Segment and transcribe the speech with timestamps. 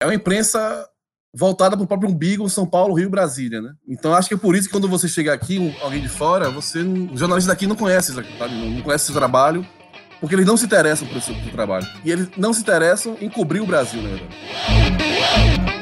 [0.00, 0.86] é uma imprensa
[1.32, 3.72] voltada para o próprio umbigo São Paulo, Rio, Brasília, né?
[3.86, 6.80] Então acho que é por isso que quando você chega aqui, alguém de fora, você,
[6.80, 7.76] os jornalistas daqui não
[8.18, 8.54] aqui, sabe?
[8.54, 9.64] Não, não conhecem esse trabalho,
[10.18, 11.86] porque eles não se interessam por esse trabalho.
[12.04, 15.79] E eles não se interessam em cobrir o Brasil, na verdade.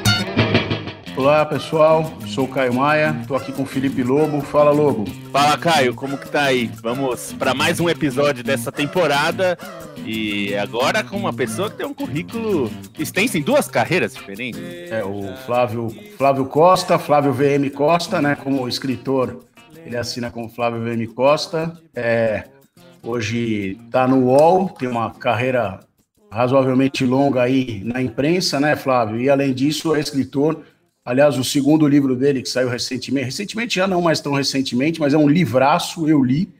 [1.19, 4.39] Olá pessoal, sou o Caio Maia, estou aqui com o Felipe Lobo.
[4.39, 5.03] Fala Lobo.
[5.33, 6.71] Fala Caio, como que tá aí?
[6.81, 9.57] Vamos para mais um episódio dessa temporada
[10.05, 14.61] e agora com uma pessoa que tem um currículo extenso em duas carreiras diferentes.
[14.89, 18.37] É o Flávio, Flávio Costa, Flávio VM Costa, né?
[18.41, 19.43] Como escritor,
[19.85, 21.77] ele assina como Flávio VM Costa.
[21.93, 22.45] É,
[23.03, 25.81] hoje está no UOL, tem uma carreira
[26.31, 29.19] razoavelmente longa aí na imprensa, né, Flávio?
[29.19, 30.63] E além disso, é escritor
[31.05, 35.13] Aliás, o segundo livro dele, que saiu recentemente, recentemente já não mais tão recentemente, mas
[35.13, 36.53] é um livraço, eu li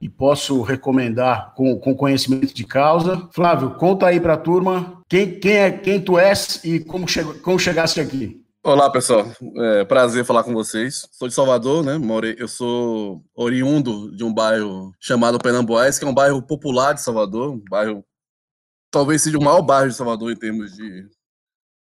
[0.00, 3.28] e posso recomendar com, com conhecimento de causa.
[3.32, 7.06] Flávio, conta aí para a turma quem, quem, é, quem tu és e como,
[7.42, 8.42] como chegaste aqui.
[8.64, 9.26] Olá, pessoal.
[9.56, 11.08] É, prazer falar com vocês.
[11.12, 11.98] Sou de Salvador, né?
[11.98, 17.02] Morei, eu sou oriundo de um bairro chamado Penamboés, que é um bairro popular de
[17.02, 18.04] Salvador, um bairro
[18.92, 21.08] talvez seja o maior bairro de Salvador em termos de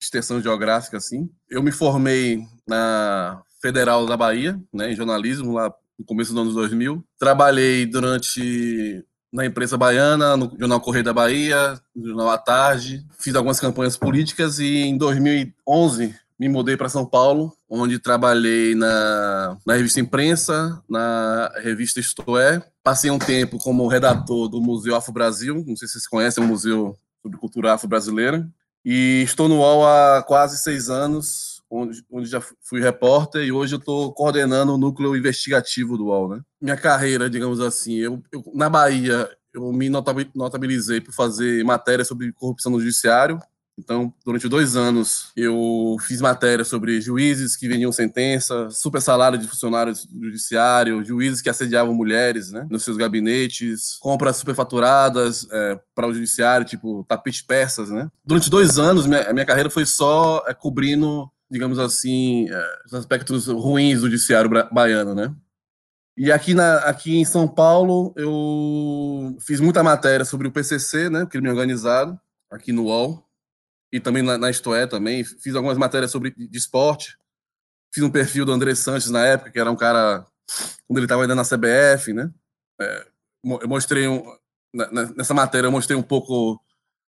[0.00, 1.28] extensão geográfica, assim.
[1.48, 6.54] Eu me formei na Federal da Bahia, né, em jornalismo, lá no começo dos anos
[6.54, 7.04] 2000.
[7.18, 13.04] Trabalhei durante na imprensa baiana, no Jornal Correio da Bahia, no Jornal à Tarde.
[13.18, 19.58] Fiz algumas campanhas políticas e em 2011 me mudei para São Paulo, onde trabalhei na,
[19.66, 22.62] na revista Imprensa, na revista Isto É.
[22.82, 26.46] Passei um tempo como redator do Museu Afro Brasil, não sei se vocês conhecem, é
[26.46, 28.48] um museu sobre cultura afro-brasileira.
[28.90, 33.74] E estou no UOL há quase seis anos, onde, onde já fui repórter e hoje
[33.74, 36.30] eu estou coordenando o núcleo investigativo do UOL.
[36.30, 36.40] Né?
[36.58, 42.32] Minha carreira, digamos assim, eu, eu na Bahia eu me notabilizei por fazer matéria sobre
[42.32, 43.38] corrupção no judiciário,
[43.78, 49.46] então, durante dois anos, eu fiz matéria sobre juízes que vendiam sentença, super salário de
[49.46, 56.08] funcionários do judiciário, juízes que assediavam mulheres né, nos seus gabinetes, compras superfaturadas é, para
[56.08, 57.88] o judiciário, tipo tapete persas.
[57.88, 58.10] Né?
[58.24, 63.46] Durante dois anos, minha, minha carreira foi só é, cobrindo, digamos assim, é, os aspectos
[63.46, 65.14] ruins do judiciário baiano.
[65.14, 65.32] Né?
[66.16, 71.22] E aqui, na, aqui em São Paulo, eu fiz muita matéria sobre o PCC, né,
[71.22, 72.18] o crime organizado,
[72.50, 73.27] aqui no UOL
[73.92, 74.48] e também na, na
[74.88, 75.24] também.
[75.24, 77.16] Fiz algumas matérias sobre de esporte.
[77.92, 80.26] Fiz um perfil do André Sanches na época, que era um cara,
[80.86, 82.30] quando ele estava ainda na CBF, né?
[82.80, 83.06] É,
[83.44, 84.22] eu mostrei, um,
[85.16, 86.60] nessa matéria, eu mostrei um pouco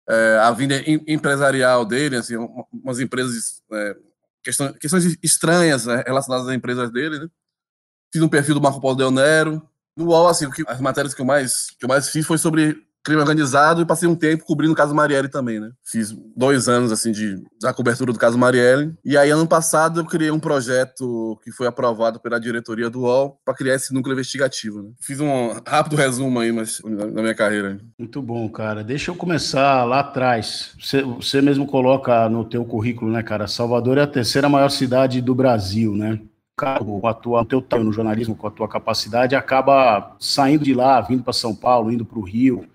[0.09, 2.37] é, a vinda empresarial dele, assim,
[2.73, 3.97] umas empresas, é,
[4.43, 7.29] questões, questões estranhas né, relacionadas às empresas dele, né?
[8.13, 9.67] Fiz um perfil do Marco Paulo Del Nero.
[9.97, 13.21] No UOL, assim, as matérias que eu mais, que eu mais fiz foi sobre crime
[13.21, 15.71] organizado e passei um tempo cobrindo o caso Marielle também, né?
[15.85, 18.95] Fiz dois anos, assim, de, da cobertura do caso Marielle.
[19.05, 23.39] E aí, ano passado, eu criei um projeto que foi aprovado pela diretoria do UOL
[23.45, 24.91] para criar esse núcleo investigativo, né?
[25.01, 27.81] Fiz um rápido resumo aí, mas, da minha carreira.
[27.99, 28.85] Muito bom, cara.
[28.85, 30.75] Deixa eu começar lá atrás.
[30.81, 33.47] Você, você mesmo coloca no teu currículo, né, cara?
[33.47, 36.21] Salvador é a terceira maior cidade do Brasil, né?
[36.55, 41.23] com a tua, teu no jornalismo, com a tua capacidade, acaba saindo de lá, vindo
[41.25, 42.69] para São Paulo, indo para o Rio,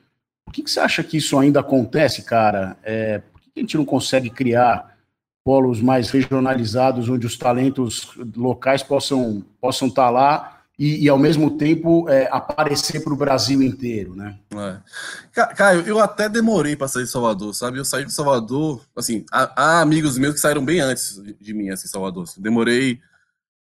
[0.48, 2.78] por que, que você acha que isso ainda acontece, cara?
[2.82, 4.98] É, por que, a gente não consegue criar
[5.44, 11.18] polos mais regionalizados, onde os talentos locais possam possam estar tá lá e, e, ao
[11.18, 14.40] mesmo tempo é, aparecer para o Brasil inteiro, né?
[14.56, 15.46] É.
[15.56, 17.78] Caio, eu até demorei para sair de Salvador, sabe?
[17.78, 21.72] Eu saí de Salvador, assim, há, há, amigos meus que saíram bem antes de mim,
[21.72, 22.24] assim, Salvador.
[22.24, 22.42] Assim.
[22.42, 23.02] Demorei,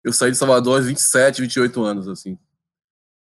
[0.04, 2.40] eu saí de Salvador aos 27, 28 anos, assim.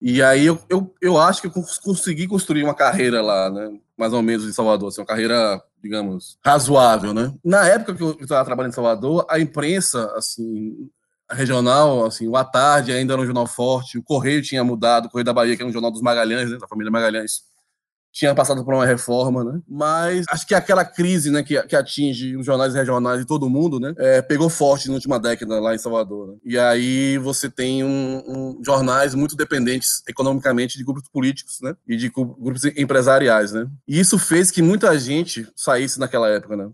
[0.02, 3.78] E aí eu, eu, eu acho que eu consegui construir uma carreira lá, né?
[3.98, 7.34] Mais ou menos em Salvador, assim, uma carreira, digamos, razoável, né?
[7.44, 10.90] Na época que eu estava trabalhando em Salvador, a imprensa, assim,
[11.30, 15.10] regional, assim, o A Tarde ainda era um jornal forte, o Correio tinha mudado, o
[15.10, 17.44] Correio da Bahia, que é um jornal dos Magalhães, né, da família Magalhães,
[18.12, 19.62] tinha passado por uma reforma, né?
[19.68, 23.80] Mas acho que aquela crise, né, que, que atinge os jornais regionais e todo mundo,
[23.80, 26.28] né, é, pegou forte na última década lá em Salvador.
[26.30, 26.34] Né?
[26.44, 31.96] E aí você tem um, um, jornais muito dependentes economicamente de grupos políticos, né, e
[31.96, 33.68] de grupos empresariais, né?
[33.88, 36.70] E isso fez que muita gente saísse naquela época, né?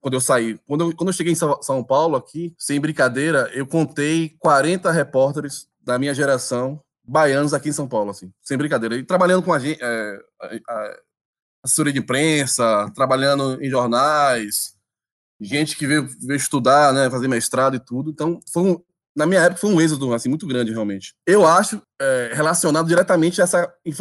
[0.00, 3.66] Quando eu saí, quando eu, quando eu cheguei em São Paulo aqui, sem brincadeira, eu
[3.66, 8.96] contei 40 repórteres da minha geração baianos aqui em São Paulo, assim, sem brincadeira.
[8.96, 10.20] E trabalhando com a gente, é,
[11.64, 14.74] assessoria de imprensa, trabalhando em jornais,
[15.40, 18.10] gente que veio, veio estudar, né, fazer mestrado e tudo.
[18.10, 18.82] Então, foi um,
[19.16, 21.14] na minha época foi um êxodo assim, muito grande, realmente.
[21.26, 23.56] Eu acho é, relacionado diretamente a esse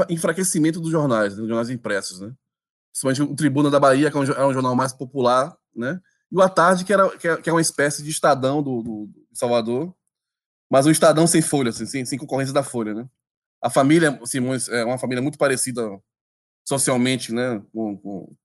[0.09, 2.31] enfraquecimento dos jornais, dos jornais impressos, né?
[2.91, 5.99] Principalmente o Tribuna da Bahia, que é um, é jornal mais popular, né?
[6.31, 9.09] e o A Tarde, que, era, que, é, é uma espécie de estadão do, do,
[9.33, 9.93] Salvador,
[10.69, 13.07] mas um estadão sem folha, assim, sem, sem concorrência da folha, né?
[13.61, 15.81] A família Simões é uma família muito parecida
[16.67, 18.35] socialmente, né, com, com,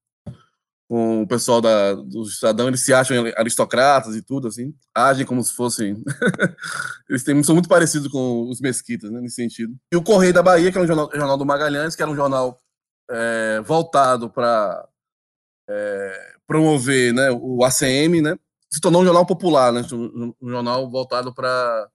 [0.88, 5.42] com o pessoal da, do Estadão, eles se acham aristocratas e tudo, assim, agem como
[5.42, 6.00] se fossem.
[7.10, 9.74] eles têm, são muito parecidos com os mesquitas, né, nesse sentido.
[9.92, 12.16] E o Correio da Bahia, que é um jornal, jornal do Magalhães, que era um
[12.16, 12.60] jornal
[13.10, 14.88] é, voltado para
[15.68, 18.36] é, promover né, o ACM, né,
[18.70, 21.88] se tornou um jornal popular, né, um jornal voltado para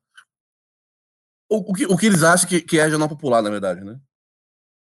[1.50, 4.00] o, o, que, o que eles acham que, que é jornal popular, na verdade, né?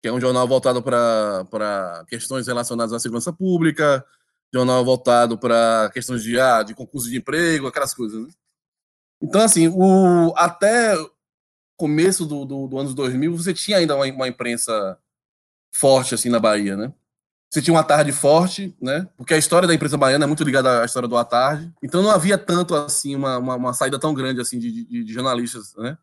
[0.02, 4.04] Que é um jornal voltado para questões relacionadas à segurança pública,
[4.52, 8.28] jornal voltado para questões de, ah, de concurso de emprego, aquelas coisas, né?
[9.22, 10.96] Então, assim, o, até
[11.76, 14.98] começo do, do, do anos 2000, você tinha ainda uma, uma imprensa
[15.74, 16.92] forte, assim, na Bahia, né?
[17.50, 19.08] Você tinha uma tarde forte, né?
[19.16, 21.72] Porque a história da imprensa baiana é muito ligada à história do à tarde.
[21.82, 25.12] Então não havia tanto assim uma, uma, uma saída tão grande assim de, de, de,
[25.12, 25.98] jornalistas, né?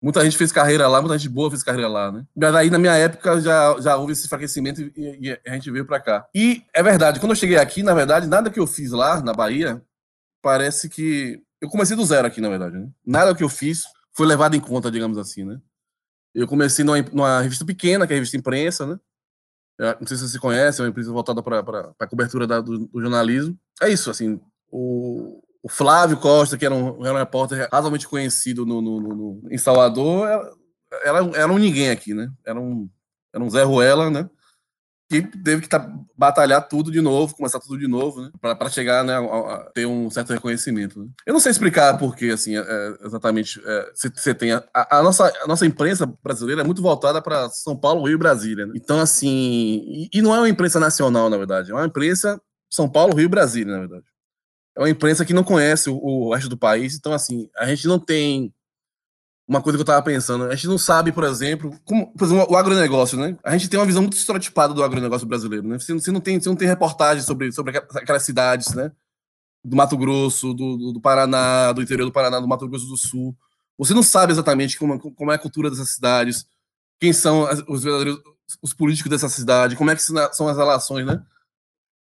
[0.00, 2.24] Muita gente fez carreira lá, muita gente boa fez carreira lá, né?
[2.34, 5.84] Mas aí, na minha época, já, já houve esse enfraquecimento e, e, a gente veio
[5.84, 6.28] para cá.
[6.32, 9.32] E é verdade, quando eu cheguei aqui, na verdade, nada que eu fiz lá, na
[9.32, 9.82] Bahia,
[10.40, 11.42] parece que.
[11.60, 12.78] Eu comecei do zero aqui, na verdade.
[12.78, 12.88] Né?
[13.04, 13.82] Nada que eu fiz
[14.16, 15.60] foi levado em conta, digamos assim, né?
[16.32, 19.00] Eu comecei numa, numa revista pequena, que é a revista Imprensa, né?
[19.78, 22.86] Eu não sei se você conhece, é uma empresa voltada para a cobertura da, do,
[22.86, 23.58] do jornalismo.
[23.80, 24.40] É isso, assim.
[24.70, 29.42] O, o Flávio Costa, que era um, era um repórter razoavelmente conhecido no, no, no,
[29.50, 30.28] em Salvador,
[31.02, 32.30] era, era, um ninguém aqui, né?
[32.46, 32.88] Era um,
[33.34, 34.28] era um Zé Ruela, né?
[35.10, 38.30] Que teve que tá, batalhar tudo de novo, começar tudo de novo, né?
[38.40, 41.00] Para chegar né, a, a, ter um certo reconhecimento.
[41.00, 41.08] Né?
[41.26, 43.60] Eu não sei explicar porque, assim, é, é exatamente,
[43.94, 44.52] você é, tem.
[44.52, 48.18] A, a, nossa, a nossa imprensa brasileira é muito voltada para São Paulo, Rio e
[48.18, 48.66] Brasília.
[48.66, 48.74] Né?
[48.76, 49.82] Então, assim.
[49.86, 51.70] E, e não é uma imprensa nacional, na verdade.
[51.70, 52.40] É uma imprensa
[52.70, 54.04] São Paulo, Rio e Brasília, na verdade
[54.78, 56.94] é uma imprensa que não conhece o, o resto do país.
[56.94, 58.54] Então, assim, a gente não tem
[59.46, 60.44] uma coisa que eu estava pensando.
[60.44, 63.36] A gente não sabe, por exemplo, como, por exemplo, o agronegócio, né?
[63.42, 65.80] A gente tem uma visão muito estereotipada do agronegócio brasileiro, né?
[65.80, 68.92] Você, você, não tem, você não tem reportagem sobre, sobre aquelas cidades, né?
[69.64, 72.96] Do Mato Grosso, do, do, do, Paraná, do interior do Paraná, do Mato Grosso do
[72.96, 73.36] Sul.
[73.76, 76.46] Você não sabe exatamente como, como é a cultura dessas cidades,
[77.00, 78.22] quem são os verdadeiros
[78.62, 81.22] os políticos dessa cidade, como é que são as relações, né?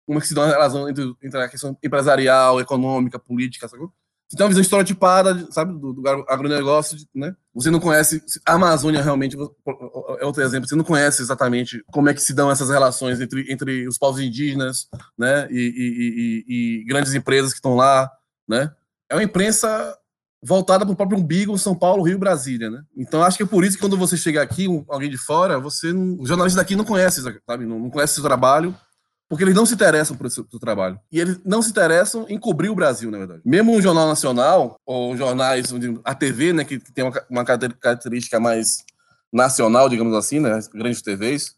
[0.08, 3.84] Como é que se dá uma relação entre, entre a questão empresarial, econômica, política, sabe?
[4.30, 7.36] Você tem uma visão estereotipada, sabe, do, do agronegócio, né?
[7.54, 9.38] Você não conhece a Amazônia realmente,
[10.20, 13.52] é outro exemplo, você não conhece exatamente como é que se dão essas relações entre,
[13.52, 14.88] entre os povos indígenas,
[15.18, 18.10] né, e, e, e, e grandes empresas que estão lá,
[18.48, 18.72] né?
[19.10, 19.98] É uma imprensa
[20.44, 22.82] voltada para o próprio umbigo São Paulo, Rio, Brasília, né?
[22.98, 25.92] Então acho que é por isso que quando você chega aqui, alguém de fora, você,
[25.92, 27.66] não, os jornalistas daqui não conhecem, sabe?
[27.66, 28.76] Não, não conhece esse trabalho
[29.30, 31.00] porque eles não se interessam por esse por trabalho.
[31.12, 33.42] E eles não se interessam em cobrir o Brasil, na verdade.
[33.46, 35.68] Mesmo um jornal nacional, ou jornais,
[36.04, 38.84] a TV, né, que tem uma, uma característica mais
[39.32, 41.56] nacional, digamos assim, né, as grandes TVs,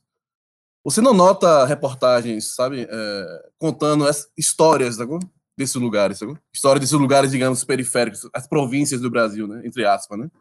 [0.83, 5.19] você não nota reportagens, sabe, é, contando as histórias sabe,
[5.57, 6.37] desses lugares, sabe?
[6.53, 10.31] História desses lugares, digamos, periféricos, as províncias do Brasil, né, entre aspas, né.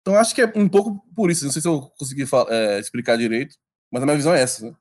[0.00, 3.18] Então acho que é um pouco por isso, não sei se eu consegui é, explicar
[3.18, 3.56] direito,
[3.92, 4.74] mas a minha visão é essa, né?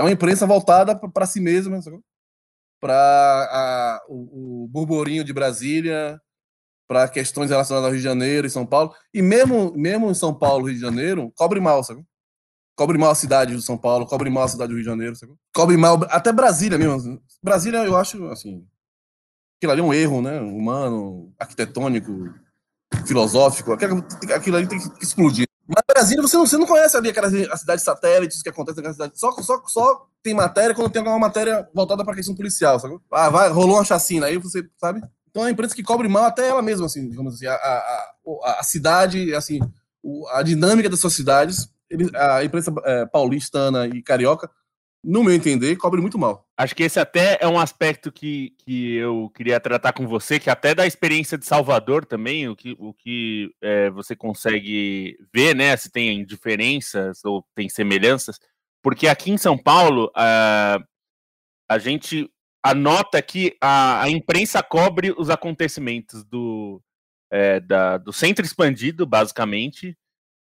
[0.00, 1.78] É uma imprensa voltada para si mesma,
[2.80, 6.18] para o, o burburinho de Brasília,
[6.88, 8.94] para questões relacionadas ao Rio de Janeiro e São Paulo.
[9.12, 12.02] E mesmo, mesmo em São Paulo, Rio de Janeiro, cobre mal, sabe?
[12.74, 15.14] Cobre mal a cidade de São Paulo, cobre mal a cidade do Rio de Janeiro,
[15.14, 15.34] sabe?
[15.54, 17.22] Cobre mal até Brasília mesmo.
[17.42, 18.66] Brasília, eu acho, assim,
[19.58, 20.40] aquilo ali é um erro, né?
[20.40, 22.10] Humano, arquitetônico,
[23.06, 23.74] filosófico.
[23.74, 25.49] Aquilo ali tem que explodir.
[25.70, 28.92] Mas Brasília, você não, você não conhece ali aquelas as cidades satélites que acontecem naquela
[28.92, 29.18] cidade.
[29.18, 32.98] Só, só, só tem matéria quando tem alguma matéria voltada para questão policial, sabe?
[33.12, 35.00] Ah, vai, rolou uma chacina, aí você, sabe?
[35.30, 37.46] Então é uma imprensa que cobre mal até ela mesma, assim, digamos assim.
[37.46, 38.12] A, a,
[38.44, 39.60] a, a cidade, assim,
[40.32, 44.50] a dinâmica das suas cidades, ele, a imprensa é, paulistana e carioca
[45.02, 46.46] no meu entender, cobre muito mal.
[46.56, 50.50] Acho que esse até é um aspecto que, que eu queria tratar com você, que
[50.50, 55.74] até da experiência de Salvador também, o que, o que é, você consegue ver, né?
[55.76, 58.38] Se tem diferenças ou tem semelhanças,
[58.82, 60.78] porque aqui em São Paulo a,
[61.68, 62.30] a gente
[62.62, 66.82] anota que a, a imprensa cobre os acontecimentos do,
[67.30, 69.96] é, da, do centro expandido, basicamente,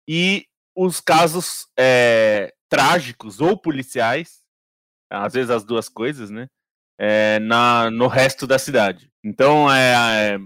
[0.07, 4.44] e os casos é, trágicos ou policiais
[5.09, 6.47] às vezes as duas coisas, né?
[6.97, 9.09] É, na, no resto da cidade.
[9.23, 10.39] Então, é, é,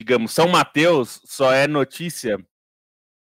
[0.00, 2.38] digamos, São Mateus só é notícia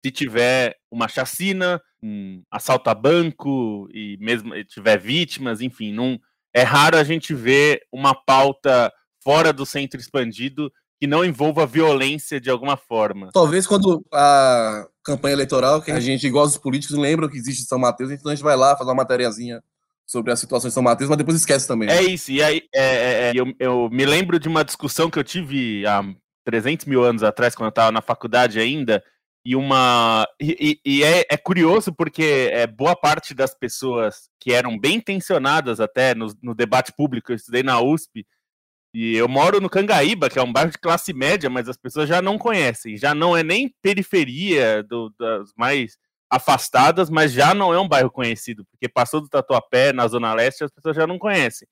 [0.04, 6.18] se tiver uma chacina, um assalto a banco e mesmo tiver vítimas, enfim, não
[6.54, 12.40] é raro a gente ver uma pauta fora do centro expandido que não envolva violência
[12.40, 13.30] de alguma forma.
[13.32, 17.78] Talvez quando a campanha eleitoral, que a gente gosta dos políticos, lembra que existe São
[17.78, 19.62] Mateus, então a gente vai lá fazer uma matériazinha
[20.12, 21.88] sobre a situação de São Mateus, mas depois esquece também.
[21.88, 21.96] Né?
[21.96, 25.18] É isso, e aí é, é, é, eu, eu, me lembro de uma discussão que
[25.18, 26.04] eu tive há
[26.44, 29.02] 300 mil anos atrás, quando eu estava na faculdade ainda,
[29.44, 34.78] e uma e, e é, é, curioso porque é, boa parte das pessoas que eram
[34.78, 38.26] bem intencionadas até no, no, debate público, eu estudei na USP,
[38.94, 42.06] e eu moro no Cangaíba, que é um bairro de classe média, mas as pessoas
[42.06, 45.96] já não conhecem, já não é nem periferia do, das mais
[46.32, 50.64] afastadas, mas já não é um bairro conhecido, porque passou do Tatuapé, na Zona Leste,
[50.64, 51.68] as pessoas já não conhecem.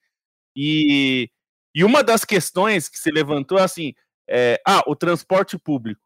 [0.54, 1.30] E,
[1.74, 3.94] e uma das questões que se levantou é assim,
[4.28, 6.02] é, ah, o transporte público.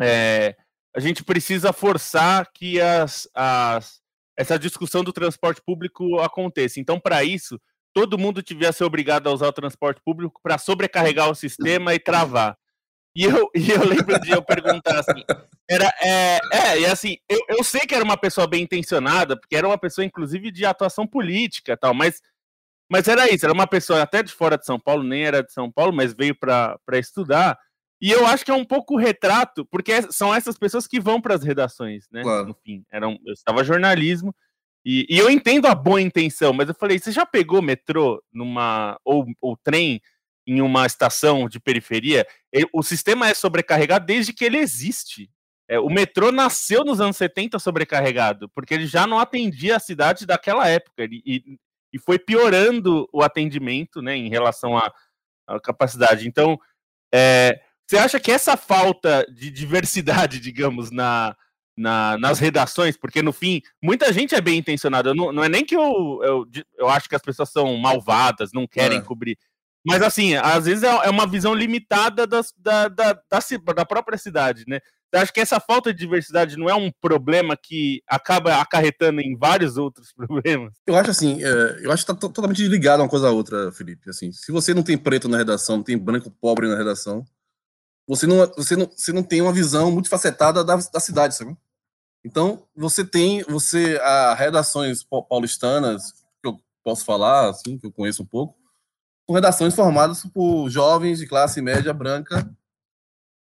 [0.00, 0.56] É,
[0.96, 4.00] a gente precisa forçar que as, as,
[4.34, 6.80] essa discussão do transporte público aconteça.
[6.80, 7.60] Então, para isso,
[7.92, 12.56] todo mundo tivesse obrigado a usar o transporte público para sobrecarregar o sistema e travar.
[13.18, 15.24] E eu, e eu lembro de eu perguntar assim,
[15.68, 19.56] era, é, é, e assim, eu, eu sei que era uma pessoa bem intencionada, porque
[19.56, 22.22] era uma pessoa, inclusive, de atuação política tal, mas,
[22.88, 25.52] mas era isso, era uma pessoa até de fora de São Paulo, nem era de
[25.52, 27.58] São Paulo, mas veio para estudar.
[28.00, 31.34] E eu acho que é um pouco retrato, porque são essas pessoas que vão para
[31.34, 32.22] as redações, né?
[32.22, 32.46] Claro.
[32.46, 34.32] No fim, eram, eu estava jornalismo,
[34.86, 38.96] e, e, eu entendo a boa intenção, mas eu falei, você já pegou metrô numa
[39.04, 40.00] ou, ou trem
[40.48, 42.26] em uma estação de periferia,
[42.72, 45.30] o sistema é sobrecarregado desde que ele existe.
[45.68, 50.24] É, o metrô nasceu nos anos 70 sobrecarregado, porque ele já não atendia a cidade
[50.24, 51.58] daquela época, ele, e,
[51.92, 54.90] e foi piorando o atendimento né, em relação à,
[55.46, 56.26] à capacidade.
[56.26, 56.58] Então,
[57.14, 61.36] é, você acha que essa falta de diversidade, digamos, na,
[61.76, 65.14] na, nas redações, porque no fim, muita gente é bem intencionada.
[65.14, 66.46] Não, não é nem que eu, eu,
[66.78, 69.02] eu acho que as pessoas são malvadas, não querem é.
[69.02, 69.38] cobrir.
[69.86, 74.18] Mas assim, às vezes é, é uma visão limitada das, da, da, da, da própria
[74.18, 74.80] cidade, né?
[75.10, 79.36] Eu acho que essa falta de diversidade não é um problema que acaba acarretando em
[79.36, 80.74] vários outros problemas?
[80.86, 84.10] Eu acho assim, é, eu acho que está totalmente ligado uma coisa a outra, Felipe.
[84.10, 87.24] Assim, se você não tem preto na redação, não tem branco pobre na redação,
[88.06, 91.56] você não, você não, você não tem uma visão muito facetada da, da cidade, sabe?
[92.24, 98.22] Então, você tem, você, a redações paulistanas, que eu posso falar, assim, que eu conheço
[98.22, 98.57] um pouco,
[99.28, 102.50] são redações formadas por jovens de classe média branca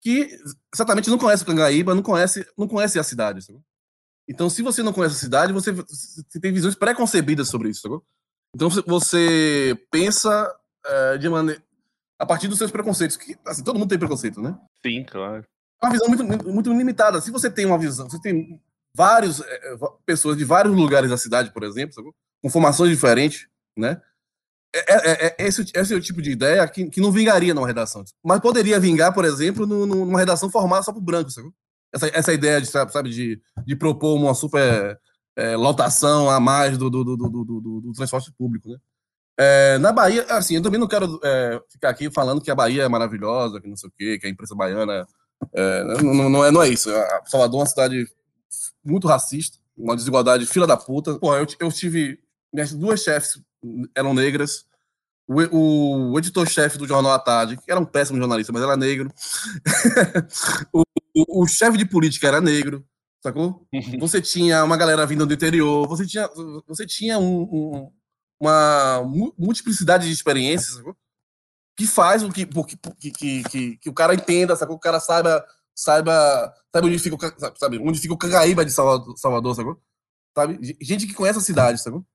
[0.02, 0.36] que
[0.74, 3.44] certamente não conhece o Cangaíba, não conhece, não conhece a cidade.
[3.44, 3.60] Sabe?
[4.28, 7.82] Então, se você não conhece a cidade, você, você tem visões preconcebidas sobre isso.
[7.82, 8.02] Sabe?
[8.56, 11.62] Então, você pensa é, de maneira
[12.18, 13.18] a partir dos seus preconceitos.
[13.18, 14.58] Que, assim, todo mundo tem preconceito, né?
[14.84, 15.44] Sim, claro.
[15.82, 17.22] É uma visão muito, muito, muito limitada.
[17.22, 18.60] Se você tem uma visão, você tem
[18.94, 22.10] vários é, pessoas de vários lugares da cidade, por exemplo, sabe?
[22.42, 24.02] com formações diferentes, né?
[24.76, 27.66] É, é, é, esse, esse é o tipo de ideia que, que não vingaria numa
[27.66, 28.04] redação.
[28.22, 31.30] Mas poderia vingar, por exemplo, no, no, numa redação formada só por branco?
[31.94, 35.00] Essa, essa ideia de, sabe, de, de propor uma super
[35.38, 38.78] é, lotação a mais do, do, do, do, transporte público, né?
[39.38, 42.84] É, na Bahia, assim, eu também não quero é, ficar aqui falando que a Bahia
[42.84, 45.08] é maravilhosa, que não sei o quê, que a imprensa baiana.
[45.54, 46.90] É, não, não, é, não é isso.
[47.26, 48.08] Salvador é uma cidade
[48.84, 51.18] muito racista, uma desigualdade fila da puta.
[51.18, 52.20] Pô, eu, eu tive.
[52.54, 53.42] Minhas duas chefes
[53.96, 54.66] eram negras.
[55.28, 58.78] O, o, o editor-chefe do Jornal à Tarde, que era um péssimo jornalista, mas era
[58.78, 59.12] negro.
[60.72, 60.84] o,
[61.16, 62.86] o, o chefe de política era negro,
[63.24, 63.68] sacou?
[64.00, 66.30] Você tinha uma galera vinda do interior, você tinha,
[66.68, 67.92] você tinha um, um,
[68.40, 69.04] uma
[69.38, 70.96] multiplicidade de experiências, sacou?
[71.78, 74.78] Que faz o que, que, que, que, que o cara entenda, sacou?
[74.78, 75.44] Que o cara saiba,
[75.76, 79.82] saiba, sabe onde fica, sabe, onde fica o Cangaíba de Salvador, Salvador sacou?
[80.38, 80.60] Sabe?
[80.82, 82.06] Gente que conhece a cidade, sacou?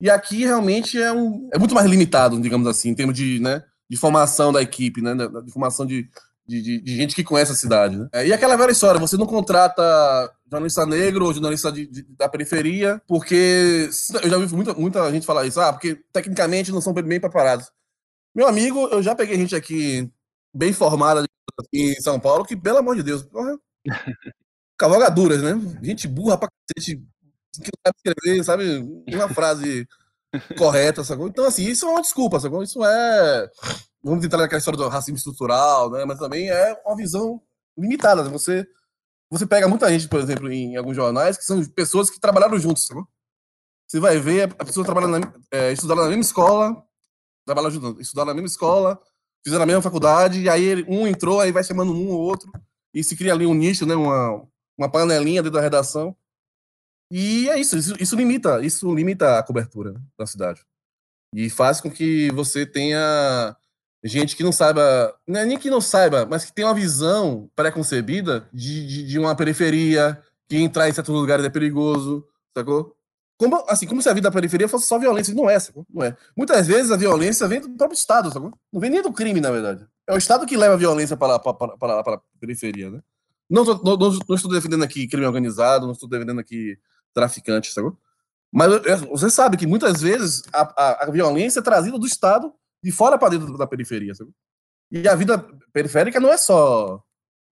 [0.00, 3.62] E aqui realmente é, um, é muito mais limitado, digamos assim, em termos de, né,
[3.88, 6.08] de formação da equipe, né, de formação de,
[6.46, 7.96] de, de, gente que conhece a cidade.
[7.96, 8.08] Né?
[8.12, 9.82] É, e aquela velha história, você não contrata
[10.50, 13.90] jornalista negro ou jornalista de, de, da periferia, porque
[14.22, 17.70] eu já ouvi muita, muita gente falar isso, ah, porque tecnicamente não são bem preparados.
[18.34, 20.10] Meu amigo, eu já peguei gente aqui
[20.54, 21.24] bem formada
[21.72, 23.58] em São Paulo, que, pelo amor de Deus, porra,
[24.78, 25.52] cavalgaduras, né?
[25.82, 27.02] Gente burra pra cacete,
[27.58, 29.04] que não sabe escrever, sabe?
[29.14, 29.86] Uma frase
[30.56, 31.28] correta, sacou?
[31.28, 32.62] Então, assim, isso é uma desculpa, sacou?
[32.62, 33.50] Isso é.
[34.02, 36.04] Vamos entrar naquela história do racismo estrutural, né?
[36.04, 37.40] Mas também é uma visão
[37.76, 38.22] limitada.
[38.30, 38.66] Você,
[39.30, 42.86] você pega muita gente, por exemplo, em alguns jornais, que são pessoas que trabalharam juntos,
[42.86, 43.06] sacou?
[43.86, 46.80] Você vai ver, a pessoa trabalha na, é, estudaram na mesma escola,
[47.44, 49.00] trabalharam juntos, estudaram na mesma escola,
[49.44, 52.50] fizeram a mesma faculdade, e aí um entrou, aí vai chamando um ou outro,
[52.94, 53.96] e se cria ali um nicho, né?
[53.96, 54.46] Uma,
[54.78, 56.16] uma panelinha dentro da redação.
[57.10, 60.64] E é isso, isso, isso limita, isso limita a cobertura né, da cidade.
[61.34, 63.56] E faz com que você tenha
[64.04, 68.48] gente que não saiba, é nem que não saiba, mas que tem uma visão pré-concebida
[68.52, 72.24] de, de, de, uma periferia, que entrar em certos lugares é perigoso,
[72.56, 72.96] sacou?
[73.38, 75.34] Como, assim, como se a vida da periferia fosse só violência.
[75.34, 75.86] Não é, sacou?
[75.92, 76.14] Não é.
[76.36, 78.52] Muitas vezes a violência vem do próprio Estado, sacou?
[78.72, 79.86] Não vem nem do crime, na verdade.
[80.06, 83.00] É o Estado que leva a violência para, para, para, para a periferia, né?
[83.48, 86.78] Não, não, estou defendendo aqui crime organizado, não estou defendendo aqui
[87.14, 87.96] traficante, sacou?
[88.52, 88.68] Mas
[89.08, 92.52] você sabe que muitas vezes a, a, a violência é trazida do Estado
[92.82, 94.30] de fora para dentro da periferia, sabe?
[94.90, 95.38] E a vida
[95.72, 97.00] periférica não é só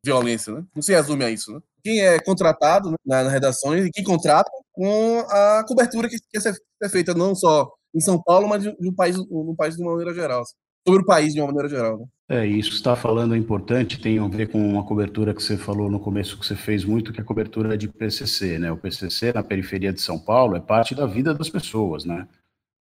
[0.05, 0.65] violência, né?
[0.75, 1.61] Não se resume a isso, né?
[1.85, 6.55] Quem é contratado né, nas redações e quem contrata com a cobertura que quer ser
[6.91, 10.43] feita não só em São Paulo, mas no país, no país de uma maneira geral.
[10.87, 11.99] Sobre o país de uma maneira geral.
[11.99, 12.07] Né?
[12.31, 15.57] É, isso que está falando é importante, tem a ver com uma cobertura que você
[15.57, 18.71] falou no começo, que você fez muito, que é a cobertura de PCC, né?
[18.71, 22.27] O PCC na periferia de São Paulo é parte da vida das pessoas, né?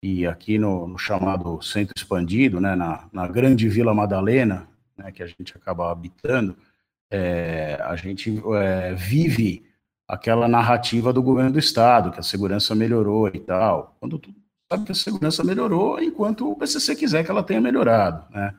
[0.03, 5.23] e aqui no, no chamado centro expandido, né, na, na, grande Vila Madalena, né, que
[5.23, 6.57] a gente acaba habitando,
[7.11, 9.65] é, a gente é, vive
[10.07, 13.97] aquela narrativa do governo do estado, que a segurança melhorou e tal.
[14.01, 14.33] Quando tu
[14.71, 18.55] sabe que a segurança melhorou, enquanto o PCC quiser que ela tenha melhorado, né?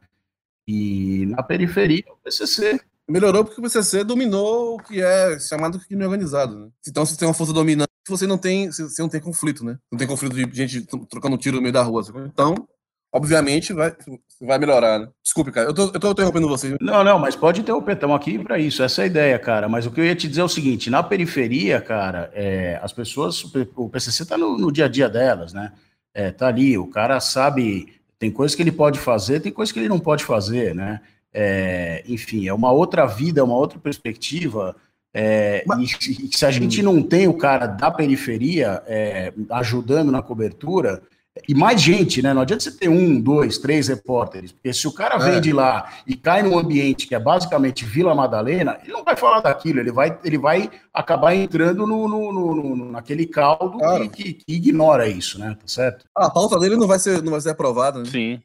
[0.68, 6.04] E na periferia, o PCC melhorou porque o PCC dominou o que é chamado crime
[6.04, 6.56] organizado.
[6.56, 6.70] Né?
[6.88, 9.78] Então, se tem uma força dominante, você não tem, você não tem conflito, né?
[9.92, 12.04] Não tem conflito de gente trocando tiro no meio da rua.
[12.26, 12.68] Então,
[13.12, 13.96] obviamente, vai,
[14.40, 15.10] vai melhorar, né?
[15.24, 16.78] Desculpe, cara, eu tô, eu tô interrompendo você.
[16.80, 19.68] Não, não, mas pode interromper, estamos aqui para isso, essa é a ideia, cara.
[19.68, 22.94] Mas o que eu ia te dizer é o seguinte: na periferia, cara, é, as
[22.94, 23.44] pessoas,
[23.76, 25.74] o PCC tá no, no, dia a dia delas, né?
[26.14, 29.80] É, tá ali, o cara sabe, tem coisas que ele pode fazer, tem coisas que
[29.80, 31.02] ele não pode fazer, né?
[31.34, 34.76] É, enfim, é uma outra vida, uma outra perspectiva.
[35.14, 35.92] É, Mas...
[36.08, 41.02] e, e, se a gente não tem o cara da periferia é, ajudando na cobertura,
[41.48, 42.34] e mais gente, né?
[42.34, 45.40] Não adianta você ter um, dois, três repórteres, porque se o cara vem é.
[45.40, 49.42] de lá e cai num ambiente que é basicamente Vila Madalena, ele não vai falar
[49.42, 54.10] daquilo, ele vai, ele vai acabar entrando no, no, no, no naquele caldo claro.
[54.10, 55.56] que, que, ignora isso, né?
[55.60, 56.06] Tá certo?
[56.16, 58.06] A pauta dele não vai ser, não vai ser aprovada, né?
[58.06, 58.42] Sim.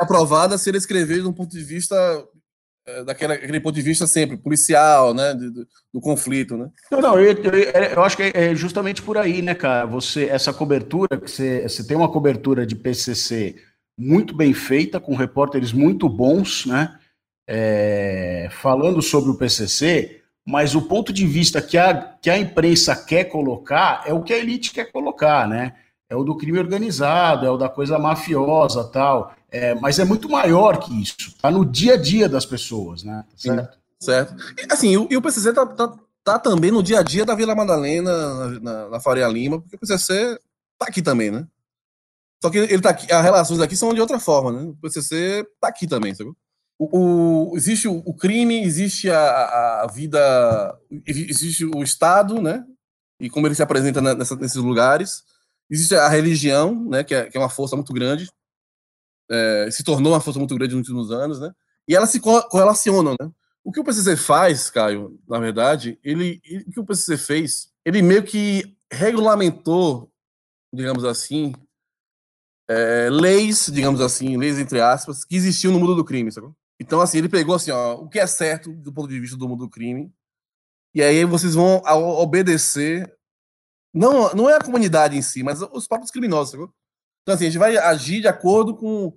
[0.00, 1.96] Aprovada se ele escrever de um ponto de vista
[2.86, 6.68] é, daquele aquele ponto de vista sempre policial, né, do, do conflito, né?
[6.90, 9.86] Não, não, eu, eu, eu, acho que é justamente por aí, né, cara?
[9.86, 13.56] Você essa cobertura que você, você tem uma cobertura de PCC
[13.98, 16.96] muito bem feita com repórteres muito bons, né?
[17.46, 22.96] É, falando sobre o PCC, mas o ponto de vista que a, que a imprensa
[22.96, 25.74] quer colocar é o que a elite quer colocar, né?
[26.10, 29.32] É o do crime organizado, é o da coisa mafiosa tal.
[29.48, 31.14] É, mas é muito maior que isso.
[31.28, 33.24] Está no dia a dia das pessoas, né?
[33.36, 33.78] Certo?
[34.00, 34.34] Certo.
[34.58, 35.94] E, assim, o, e o PCC tá, tá,
[36.24, 39.76] tá, também no dia a dia da Vila Madalena, na, na, na, Faria Lima, porque
[39.76, 40.36] o PCC
[40.76, 41.46] tá aqui também, né?
[42.42, 44.62] Só que ele tá aqui, as relações aqui são de outra forma, né?
[44.62, 46.32] O PCC tá aqui também, sabe?
[46.78, 52.64] O, o, existe o, o, crime, existe a, a, vida, existe o Estado, né?
[53.20, 55.22] E como ele se apresenta nessa, nesses lugares.
[55.70, 57.04] Existe a religião, né?
[57.04, 58.28] Que é, que é uma força muito grande
[59.30, 61.52] é, se tornou uma força muito grande nos últimos anos, né?
[61.86, 63.30] E elas se correlacionam, né?
[63.62, 67.72] O que o PCC faz, Caio, na verdade, ele, ele, o que o PCC fez,
[67.84, 70.10] ele meio que regulamentou,
[70.72, 71.52] digamos assim,
[72.68, 76.48] é, leis, digamos assim, leis entre aspas, que existiam no mundo do crime, sabe?
[76.80, 79.48] Então, assim, ele pegou assim, ó, o que é certo do ponto de vista do
[79.48, 80.12] mundo do crime,
[80.94, 83.14] e aí vocês vão obedecer,
[83.92, 86.54] não, não é a comunidade em si, mas os próprios criminosos?
[87.22, 89.12] Então, assim, a gente vai agir de acordo com,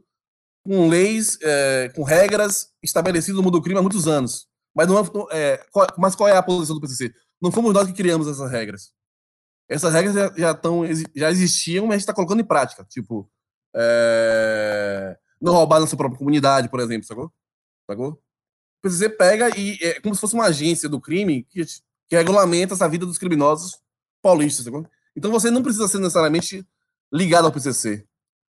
[0.63, 4.47] com leis, é, com regras estabelecidas no mundo do crime há muitos anos.
[4.75, 4.97] Mas, não,
[5.31, 7.13] é, qual, mas qual é a posição do PCC?
[7.41, 8.91] Não fomos nós que criamos essas regras.
[9.69, 10.83] Essas regras já, já, tão,
[11.15, 12.83] já existiam, mas a gente está colocando em prática.
[12.85, 13.29] Tipo,
[13.75, 17.31] é, não roubar na sua própria comunidade, por exemplo, sacou?
[17.89, 18.09] sacou?
[18.11, 18.19] O
[18.81, 21.63] PCC pega e é como se fosse uma agência do crime que,
[22.07, 23.82] que regulamenta essa vida dos criminosos
[24.23, 24.87] paulistas, sacou?
[25.15, 26.65] Então você não precisa ser necessariamente
[27.11, 28.07] ligado ao PCC.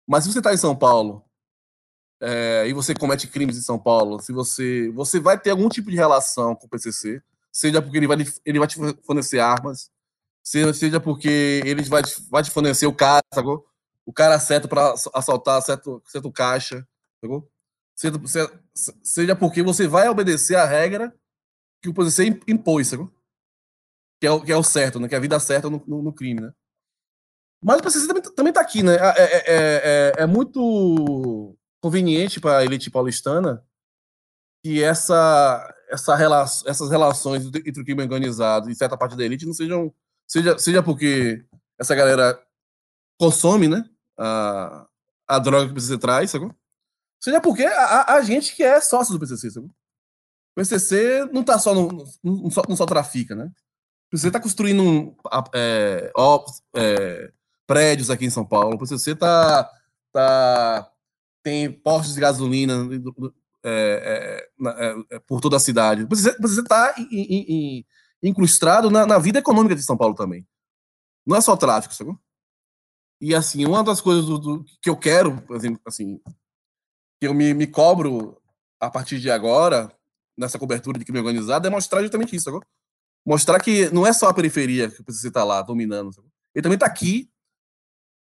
[0.06, 1.24] Mas se você está em São Paulo
[2.20, 5.90] é, e você comete crimes em São Paulo, se você você vai ter algum tipo
[5.90, 7.20] de relação com o PCC,
[7.52, 9.90] seja porque ele vai ele vai te fornecer armas,
[10.42, 13.66] seja, seja porque ele vai te, vai te fornecer o cara, sacou?
[14.06, 16.86] O cara certo para assaltar certo, certo caixa,
[17.20, 17.50] sacou?
[17.94, 18.14] Seja,
[19.02, 21.12] seja porque você vai obedecer a regra
[21.82, 23.10] que o PCC impôs, sacou?
[24.20, 25.08] Que é, o, que é o certo, né?
[25.08, 26.52] Que é a vida certa no, no, no crime, né?
[27.62, 28.96] Mas o PCC também, também tá aqui, né?
[28.96, 33.64] É, é, é, é muito conveniente para a elite paulistana
[34.62, 39.46] que essa, essa relação, essas relações entre o crime organizado e certa parte da elite
[39.46, 39.92] não sejam.
[40.26, 41.44] Seja, seja porque
[41.78, 42.40] essa galera
[43.18, 43.88] consome, né?
[44.18, 44.86] A,
[45.28, 46.54] a droga que o PCC traz, sacou?
[47.20, 49.66] Seja porque a, a gente que é sócio do PCC, sabe?
[49.66, 53.50] O PCC não tá só no, não, só, não só trafica, né?
[54.06, 55.16] O PCC tá construindo um,
[55.54, 57.32] é, ó, é,
[57.66, 58.76] prédios aqui em São Paulo.
[58.76, 59.70] O PCC tá,
[61.42, 62.88] tem postos de gasolina
[63.64, 66.06] é, é, é, é, por toda a cidade.
[66.06, 66.94] PCC, está
[68.22, 70.46] incrustado na, na, vida econômica de São Paulo também.
[71.26, 72.16] Não é só tráfico, sabe?
[73.20, 75.42] E assim, uma das coisas do, do, que eu quero,
[75.84, 76.20] assim,
[77.20, 78.40] que eu me, me cobro
[78.78, 79.90] a partir de agora,
[80.36, 82.64] nessa cobertura de crime organizado, é mostrar justamente isso, sabe?
[83.26, 86.28] Mostrar que não é só a periferia que precisa estar lá dominando, sabe?
[86.54, 87.28] Ele também está aqui,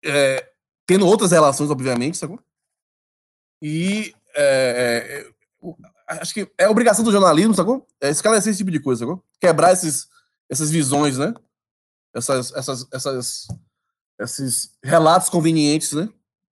[0.04, 0.51] é,
[0.86, 2.38] tendo outras relações, obviamente, sabe?
[3.62, 5.23] E é,
[5.63, 5.69] é,
[6.19, 7.88] acho que é obrigação do jornalismo, sacou?
[8.01, 9.06] É esclarecer esse tipo de coisa?
[9.39, 10.10] Quebrar esses,
[10.49, 11.34] essas visões, né?
[12.13, 13.47] Essas, essas, essas,
[14.19, 16.10] esses relatos convenientes, né?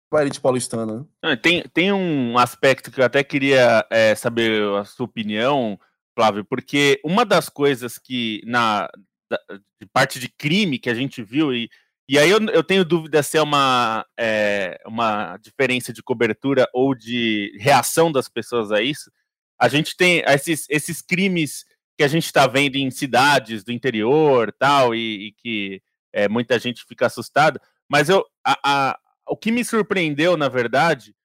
[0.10, 1.06] Para a elite paulistana.
[1.22, 1.36] Né?
[1.36, 5.78] Tem, tem um aspecto que eu até queria é, saber a sua opinião,
[6.16, 8.90] Flávio, porque uma das coisas que na
[9.30, 9.40] da,
[9.80, 11.70] de parte de crime que a gente viu e
[12.12, 16.94] e aí eu, eu tenho dúvida se é uma, é uma diferença de cobertura ou
[16.94, 19.10] de reação das pessoas a isso.
[19.58, 21.64] A gente tem esses, esses crimes
[21.98, 26.60] que a gente está vendo em cidades do interior tal, e, e que é, muita
[26.60, 27.62] gente fica assustada.
[27.88, 31.16] Mas eu, a, a, o que me surpreendeu, na verdade,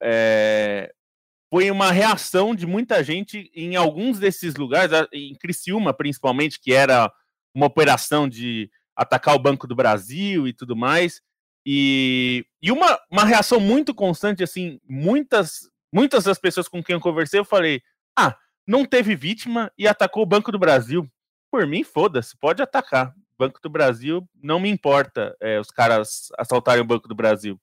[0.00, 0.92] é,
[1.56, 7.10] foi uma reação de muita gente em alguns desses lugares, em Criciúma principalmente, que era
[7.54, 11.22] uma operação de atacar o Banco do Brasil e tudo mais.
[11.64, 17.00] E, e uma, uma reação muito constante, assim, muitas, muitas das pessoas com quem eu
[17.00, 17.80] conversei, eu falei,
[18.18, 21.10] ah, não teve vítima e atacou o Banco do Brasil.
[21.50, 23.14] Por mim, foda-se, pode atacar.
[23.38, 27.58] Banco do Brasil, não me importa é, os caras assaltarem o Banco do Brasil.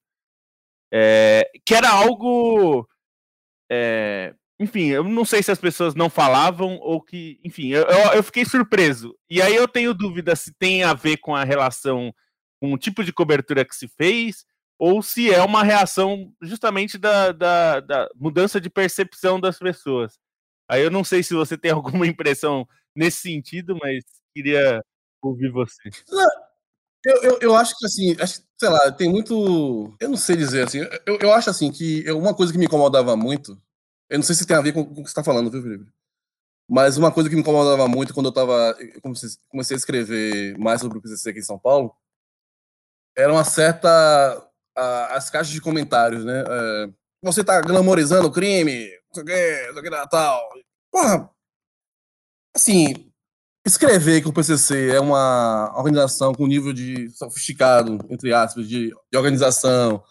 [0.91, 2.87] É, que era algo
[3.71, 8.23] é, enfim, eu não sei se as pessoas não falavam ou que, enfim, eu, eu,
[8.23, 9.17] fiquei surpreso.
[9.29, 12.13] E aí eu tenho dúvida se tem a ver com a relação,
[12.61, 14.45] com o tipo de cobertura que se fez,
[14.77, 20.19] ou se é uma reação justamente da, da, da mudança de percepção das pessoas.
[20.69, 24.03] Aí eu não sei se você tem alguma impressão nesse sentido, mas
[24.35, 24.81] queria
[25.21, 25.89] ouvir você.
[27.05, 29.93] Eu, eu, eu acho que assim, acho, sei lá, tem muito.
[29.99, 30.79] Eu não sei dizer assim.
[31.05, 33.61] Eu, eu acho assim que uma coisa que me incomodava muito
[34.13, 35.91] eu não sei se tem a ver com, o que você está falando, viu, Felipe?
[36.69, 40.81] Mas uma coisa que me incomodava muito quando eu tava, comecei, comecei a escrever mais
[40.81, 41.95] sobre o PCC aqui em São Paulo
[43.15, 43.89] era uma certa.
[44.75, 46.43] A, as caixas de comentários, né?
[46.47, 46.89] É,
[47.23, 50.49] você tá glamorizando o crime, não sei o que, não sei o que, tal.
[50.91, 51.29] Porra,
[52.55, 53.12] assim,
[53.65, 59.17] escrever que o PCC é uma organização com nível de sofisticado, entre aspas, de, de
[59.17, 60.03] organização,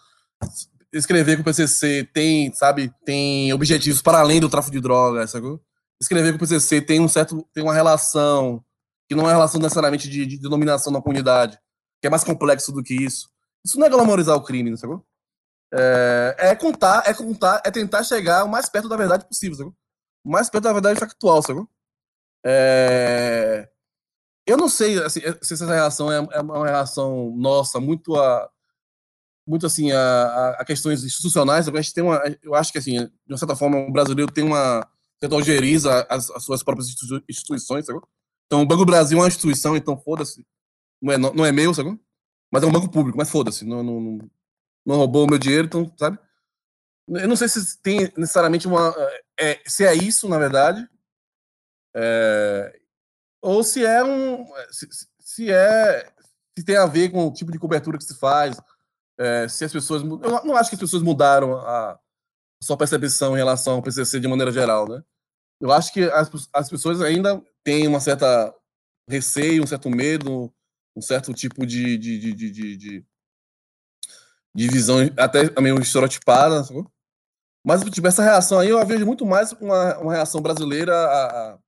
[0.91, 5.59] escrever que o PCC tem, sabe, tem objetivos para além do tráfico de drogas, sabe?
[6.01, 8.63] Escrever que o PCC tem um certo, tem uma relação
[9.07, 11.57] que não é relação necessariamente de, de denominação na comunidade,
[12.01, 13.29] que é mais complexo do que isso.
[13.65, 14.99] Isso não é glamorizar o crime, sabe?
[15.73, 19.71] É, é contar, é contar, é tentar chegar o mais perto da verdade possível, sabe?
[20.23, 21.65] O mais perto da verdade factual, sabe?
[22.45, 23.69] É,
[24.45, 28.49] eu não sei assim, se essa reação é, é uma reação nossa, muito a,
[29.47, 31.67] muito assim a, a, questões institucionais.
[31.67, 34.43] A gente tem uma, eu acho que assim, de uma certa forma, o brasileiro tem
[34.43, 34.87] uma
[35.19, 36.89] certa algeriza as, as suas próprias
[37.29, 37.99] instituições, sabe?
[38.45, 40.45] Então, o Banco do Brasil é uma instituição, então foda-se.
[41.01, 41.97] Não é, não, não é meu, sabe?
[42.51, 43.65] Mas é um banco público, mas foda-se.
[43.65, 44.19] Não, não,
[44.85, 46.19] não roubou o meu dinheiro, então, sabe?
[47.07, 48.93] Eu não sei se tem necessariamente uma.
[49.39, 50.87] É, se é isso, na verdade.
[51.95, 52.79] É,
[53.41, 54.45] ou se é um.
[54.71, 54.87] Se,
[55.19, 56.11] se é.
[56.57, 58.59] Se tem a ver com o tipo de cobertura que se faz,
[59.17, 60.01] é, se as pessoas.
[60.03, 61.99] Eu não acho que as pessoas mudaram a
[62.63, 65.03] sua percepção em relação ao PCC de maneira geral, né?
[65.59, 68.53] Eu acho que as, as pessoas ainda têm uma certa
[69.07, 70.53] receio, um certo medo,
[70.95, 73.05] um certo tipo de, de, de, de, de,
[74.55, 76.85] de visão até meio estereotipada, sabe?
[77.65, 81.59] Mas tipo, essa reação aí eu vejo muito mais uma, uma reação brasileira a, a...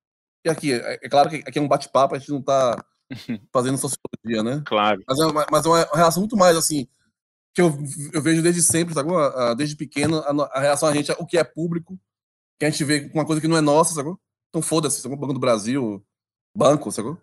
[0.45, 2.85] E aqui, é, é claro que aqui é um bate-papo, a gente não está
[3.51, 4.61] fazendo sociologia, né?
[4.63, 5.03] Claro.
[5.07, 6.87] Mas é, uma, mas é uma reação muito mais assim,
[7.51, 7.75] que eu,
[8.13, 9.09] eu vejo desde sempre, sabe?
[9.57, 11.99] Desde pequeno, a, a, reação a gente, o que é público,
[12.59, 14.15] que a gente vê com uma coisa que não é nossa, sabe?
[14.49, 15.15] Então foda-se, sabe?
[15.15, 16.05] Banco do Brasil,
[16.55, 17.17] banco, sabe?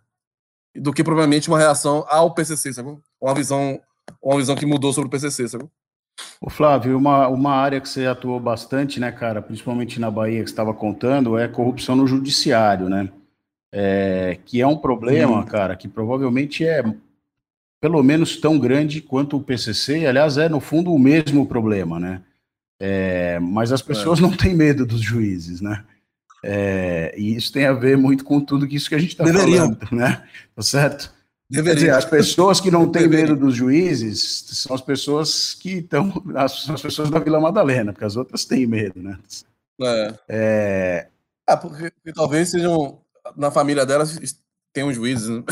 [0.74, 2.98] Do que provavelmente uma reação ao PCC, sabe?
[3.20, 3.80] Uma visão,
[4.20, 5.70] uma visão que mudou sobre o PCC, sabe?
[6.40, 10.48] O Flávio, uma, uma área que você atuou bastante, né, cara, principalmente na Bahia que
[10.48, 13.08] você estava contando, é corrupção no judiciário, né?
[13.72, 15.44] É, que é um problema, hum.
[15.44, 16.82] cara, que provavelmente é
[17.80, 22.22] pelo menos tão grande quanto o PCC, aliás, é no fundo o mesmo problema, né?
[22.80, 24.22] É, mas as pessoas é.
[24.22, 25.84] não têm medo dos juízes, né?
[26.44, 29.78] É, e isso tem a ver muito com tudo isso que a gente está falando,
[29.92, 30.24] né?
[30.54, 31.14] Tá certo?
[31.52, 31.74] Deveria.
[31.74, 36.10] Quer dizer, as pessoas que não têm medo dos juízes são as pessoas que estão,
[36.34, 39.18] as, as pessoas da Vila Madalena, porque as outras têm medo, né?
[39.82, 40.14] É.
[40.28, 41.08] é...
[41.46, 42.98] Ah, porque, porque talvez sejam
[43.36, 44.18] na família delas
[44.72, 45.42] tem um juiz, né?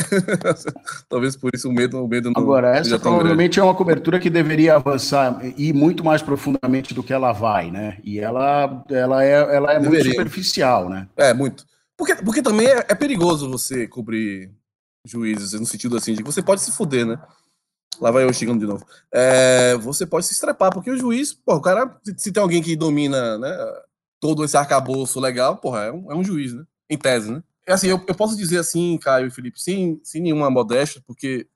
[1.07, 4.31] talvez por isso o medo, o medo não Agora, essa provavelmente é uma cobertura que
[4.31, 7.99] deveria avançar e ir muito mais profundamente do que ela vai, né?
[8.03, 11.07] E ela, ela é, ela é muito superficial, né?
[11.15, 11.63] É, muito.
[11.95, 14.49] Porque, porque também é, é, perigoso você cobrir
[15.05, 17.21] juízes, no sentido assim, de que você pode se fuder, né?
[17.99, 18.85] Lá vai eu chegando de novo.
[19.11, 22.75] É, você pode se estrepar, porque o juiz, pô, o cara, se, tem alguém que
[22.75, 23.57] domina né,
[24.19, 26.63] todo esse arcabouço legal, porra, é um, é um juiz, né?
[26.89, 27.43] Em tese, né?
[27.65, 31.47] É assim, eu, eu, posso dizer assim, Caio e Felipe, sem, sem nenhuma modéstia, porque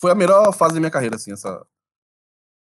[0.00, 1.64] foi a melhor fase da minha carreira, assim, essa,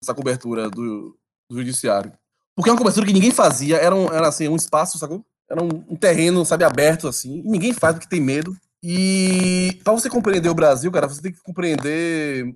[0.02, 1.18] essa cobertura do,
[1.50, 2.12] do judiciário.
[2.54, 5.24] Porque é uma cobertura que ninguém fazia, era, um, era assim, um espaço, sacou?
[5.50, 8.56] Era um, um terreno, sabe, aberto, assim, e ninguém faz porque tem medo.
[8.86, 12.54] E para você compreender o Brasil, cara, você tem que compreender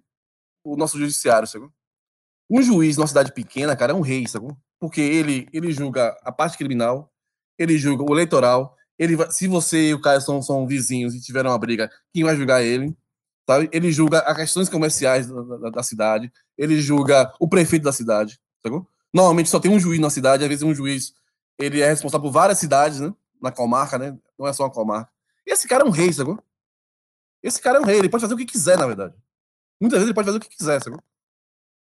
[0.62, 1.73] o nosso judiciário, sacou?
[2.51, 4.55] Um juiz numa cidade pequena, cara, é um rei, sacou?
[4.79, 7.11] Porque ele, ele julga a parte criminal,
[7.59, 11.51] ele julga o eleitoral, ele se você e o Caio são, são vizinhos e tiveram
[11.51, 12.95] uma briga, quem vai julgar ele?
[13.49, 13.71] Sabe?
[13.73, 18.38] Ele julga as questões comerciais da, da, da, cidade, ele julga o prefeito da cidade,
[18.62, 18.87] sacou?
[19.14, 21.14] Normalmente só tem um juiz na cidade, às vezes um juiz
[21.59, 23.14] ele é responsável por várias cidades, né?
[23.41, 24.14] Na comarca, né?
[24.38, 25.11] Não é só uma comarca.
[25.59, 26.42] Esse cara é um rei, sacou?
[27.42, 29.14] Esse cara é um rei, ele pode fazer o que quiser, na verdade.
[29.81, 31.03] Muitas vezes ele pode fazer o que quiser, sacou?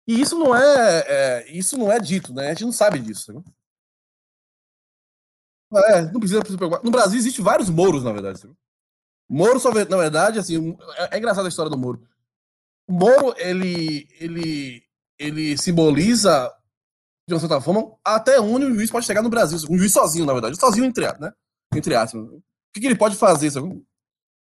[0.06, 2.48] E isso não é, é isso não é dito, né?
[2.48, 3.44] A gente não sabe disso, sacou?
[5.86, 6.84] É, não precisa se preocupar.
[6.84, 8.40] No Brasil existe vários Mouros, na verdade.
[9.28, 12.06] Moro, na verdade, assim, é, é engraçada a história do Moro.
[12.86, 14.82] O Moro, ele, ele,
[15.18, 16.52] ele simboliza,
[17.26, 19.58] de uma certa forma, até onde o juiz pode chegar no Brasil.
[19.70, 20.60] Um juiz sozinho, na verdade.
[20.60, 21.32] Sozinho, entre, né?
[21.74, 22.22] entre aspas.
[22.74, 23.50] Que, que ele pode fazer?
[23.50, 23.68] Sabe?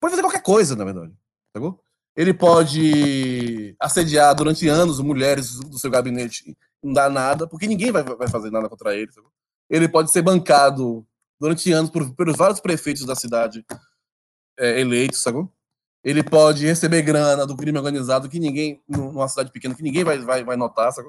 [0.00, 1.12] Pode fazer qualquer coisa, na verdade.
[1.54, 1.76] Sabe?
[2.16, 8.02] Ele pode assediar durante anos mulheres do seu gabinete, não dá nada, porque ninguém vai,
[8.02, 9.12] vai fazer nada contra ele.
[9.12, 9.26] Sabe?
[9.68, 11.06] ele pode ser bancado
[11.38, 13.64] durante anos por, pelos vários prefeitos da cidade
[14.58, 15.46] é, eleitos, sabe?
[16.02, 20.18] Ele pode receber grana do crime organizado que ninguém, numa cidade pequena, que ninguém vai,
[20.18, 21.08] vai, vai notar, sabe?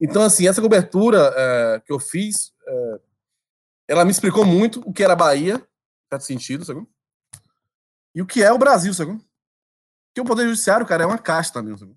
[0.00, 3.00] Então, assim, essa cobertura é, que eu fiz, é,
[3.88, 5.62] ela me explicou muito o que era Bahia,
[6.08, 6.86] certo sentido, sabe?
[8.14, 9.12] E o que é o Brasil, sabe?
[10.08, 11.94] Porque o Poder Judiciário, cara, é uma casta mesmo, sabe?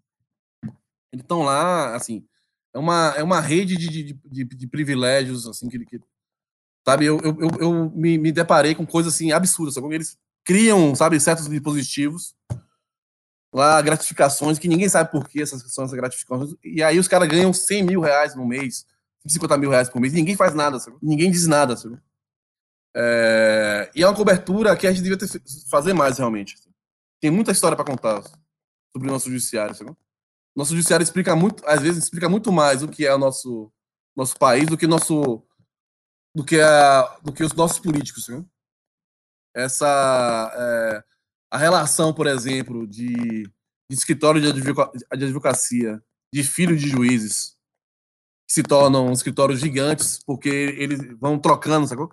[1.11, 2.25] Eles estão lá, assim,
[2.73, 5.99] é uma, é uma rede de, de, de, de privilégios, assim, que, que
[6.85, 9.93] sabe, eu, eu, eu me, me deparei com coisas, assim, absurdas, sabe?
[9.93, 12.35] Eles criam, sabe, certos dispositivos,
[13.53, 17.27] lá, gratificações, que ninguém sabe por que essas são essas gratificações, e aí os caras
[17.27, 18.85] ganham 100 mil reais no mês,
[19.25, 20.77] 50 mil reais por mês, ninguém faz nada?
[21.01, 21.99] Ninguém diz nada, sabe?
[22.95, 23.91] É...
[23.95, 25.27] E é uma cobertura que a gente devia ter,
[25.69, 26.55] fazer mais, realmente.
[27.21, 28.21] Tem muita história para contar
[28.91, 29.95] sobre o nosso judiciário, sabe?
[30.55, 33.71] Nosso judiciário explica muito, às vezes explica muito mais o que é o nosso
[34.15, 35.41] nosso país do que nosso
[36.35, 38.45] do que a, do que os nossos políticos, viu?
[39.55, 41.03] Essa é,
[41.51, 43.49] a relação, por exemplo, de, de
[43.91, 44.49] escritório de,
[45.09, 46.01] advocacia,
[46.33, 47.57] de filhos de juízes,
[48.47, 52.09] que se tornam escritórios gigantes porque eles vão trocando, sacou?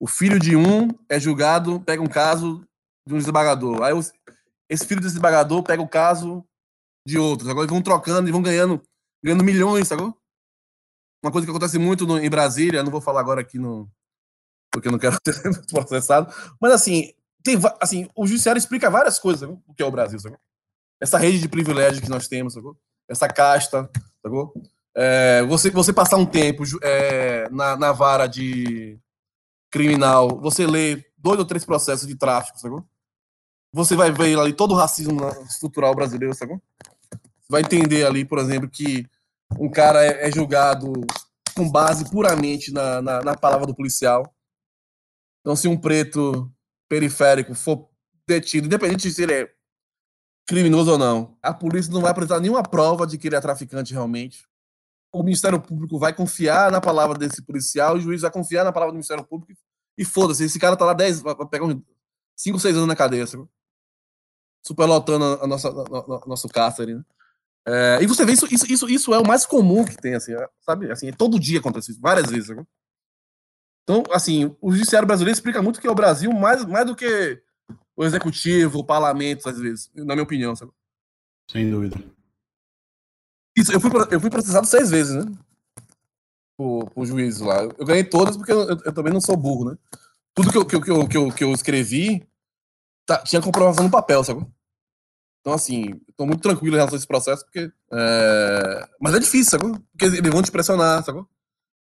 [0.00, 2.66] O filho de um é julgado, pega um caso
[3.06, 3.82] de um desembargador.
[3.82, 3.92] Aí
[4.66, 6.42] esse filho desse desembargador pega o caso
[7.06, 7.50] de outros.
[7.50, 8.82] Agora eles vão trocando e vão ganhando,
[9.22, 10.16] ganhando milhões, sacou?
[11.22, 13.90] Uma coisa que acontece muito no, em Brasília, não vou falar agora aqui no.
[14.72, 19.48] porque eu não quero ser processado, mas assim, tem, assim, o judiciário explica várias coisas,
[19.66, 20.38] o que é o Brasil, sacou?
[20.98, 22.74] Essa rede de privilégios que nós temos, sacou?
[23.06, 23.90] Essa casta,
[24.22, 24.54] sacou?
[24.96, 28.98] É, você, você passar um tempo é, na, na vara de
[29.70, 32.84] criminal, você lê dois ou três processos de tráfico, sacou?
[33.72, 36.60] Você vai ver ali todo o racismo estrutural brasileiro, sacou?
[37.50, 39.04] vai entender ali, por exemplo, que
[39.58, 40.92] um cara é, é julgado
[41.56, 44.32] com base puramente na, na, na, palavra do policial.
[45.40, 46.48] Então, se um preto
[46.88, 47.90] periférico for
[48.24, 49.52] detido, independente de se ele é
[50.46, 53.92] criminoso ou não, a polícia não vai apresentar nenhuma prova de que ele é traficante
[53.92, 54.46] realmente.
[55.12, 58.92] O Ministério Público vai confiar na palavra desse policial, o juiz vai confiar na palavra
[58.92, 59.52] do Ministério Público
[59.98, 61.82] e foda-se, esse cara tá lá 10, vai pegar uns
[62.36, 63.48] 5, 6 anos na cadeia, sabe?
[64.62, 67.04] superlotando a nossa, a, a, nosso cárcere, né?
[67.66, 70.32] É, e você vê isso, isso, isso, isso é o mais comum que tem, assim,
[70.32, 70.90] é, sabe?
[70.90, 72.48] Assim, todo dia acontece isso, várias vezes.
[72.48, 72.64] Né?
[73.82, 77.42] Então, assim, o judiciário brasileiro explica muito que é o Brasil mais, mais do que
[77.94, 80.72] o executivo, o parlamento, às vezes, na minha opinião, sabe?
[81.50, 81.96] Sem dúvida.
[83.56, 85.32] Isso, eu fui, eu fui processado seis vezes, né?
[86.60, 87.62] pro, pro juiz lá.
[87.62, 89.78] Eu ganhei todas porque eu, eu, também não sou burro, né?
[90.34, 92.26] Tudo que eu, que eu, que eu, que eu, que eu escrevi
[93.06, 94.46] tá, tinha comprovação no papel, sabe?
[95.40, 97.72] Então, assim, estou muito tranquilo em relação a esse processo, porque.
[97.92, 98.88] É...
[99.00, 99.80] Mas é difícil, sabe?
[99.90, 101.24] Porque eles vão te pressionar, sabe?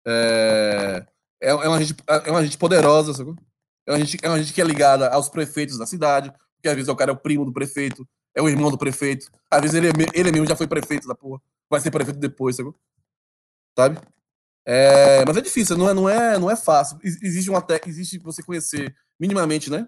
[0.07, 1.07] É,
[1.41, 3.35] é, é, uma, gente, é uma gente poderosa, sabe?
[3.87, 6.75] É uma gente, é uma gente que é ligada aos prefeitos da cidade, porque às
[6.75, 9.77] vezes o cara é o primo do prefeito, é o irmão do prefeito, às vezes
[9.77, 11.41] ele, é, ele mesmo já foi prefeito da porra,
[11.75, 12.75] vai ser prefeito depois, sabe?
[13.77, 14.01] Sabe?
[14.67, 16.99] É, mas é difícil, não é, não é, não é fácil.
[17.03, 19.87] Existe uma existe você conhecer minimamente, né?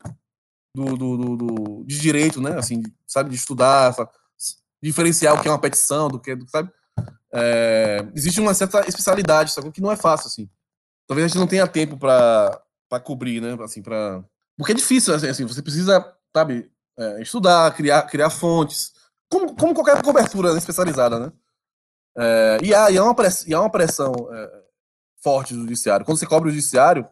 [0.74, 2.58] Do, do, do, do, de direito, né?
[2.58, 4.10] Assim, sabe, de estudar, sabe?
[4.82, 6.70] diferenciar o que é uma petição, do que, sabe?
[7.32, 9.72] É, existe uma certa especialidade, sabe?
[9.72, 10.50] Que não é fácil, assim.
[11.06, 12.60] Talvez a gente não tenha tempo para
[13.02, 13.56] cobrir, né?
[13.62, 14.22] Assim, para
[14.56, 18.92] porque é difícil, assim, assim você precisa, sabe, é, estudar, criar, criar fontes,
[19.28, 21.32] como, como qualquer cobertura né, especializada, né?
[22.18, 24.62] É, e, há, e, há uma pressão, há uma pressão é,
[25.22, 26.04] forte do judiciário.
[26.04, 27.06] Quando você cobre o judiciário,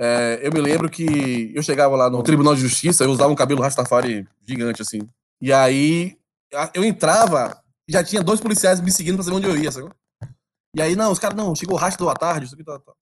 [0.00, 3.36] é, eu me lembro que eu chegava lá no Tribunal de Justiça, eu usava um
[3.36, 5.00] cabelo Rastafari gigante, assim.
[5.40, 6.16] E aí
[6.74, 9.90] eu entrava, já tinha dois policiais me seguindo pra saber onde eu ia, sabe?
[10.74, 12.92] E aí, não, os caras, não, chegou o rastro da tarde, isso aqui tá, tá.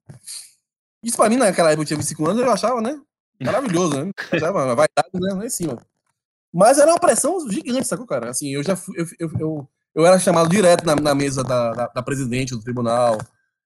[1.03, 2.99] Isso pra mim, naquela época, eu tinha 25 anos, eu achava, né?
[3.41, 4.11] Maravilhoso, né?
[4.33, 5.35] Achava, vai dar, né?
[5.35, 5.79] Lá em cima.
[6.53, 8.31] Mas era uma pressão gigante, sacou, cara?
[8.31, 11.73] Assim, eu já fui, eu, eu, eu, eu era chamado direto na, na mesa da,
[11.73, 13.19] da, da, presidente do tribunal,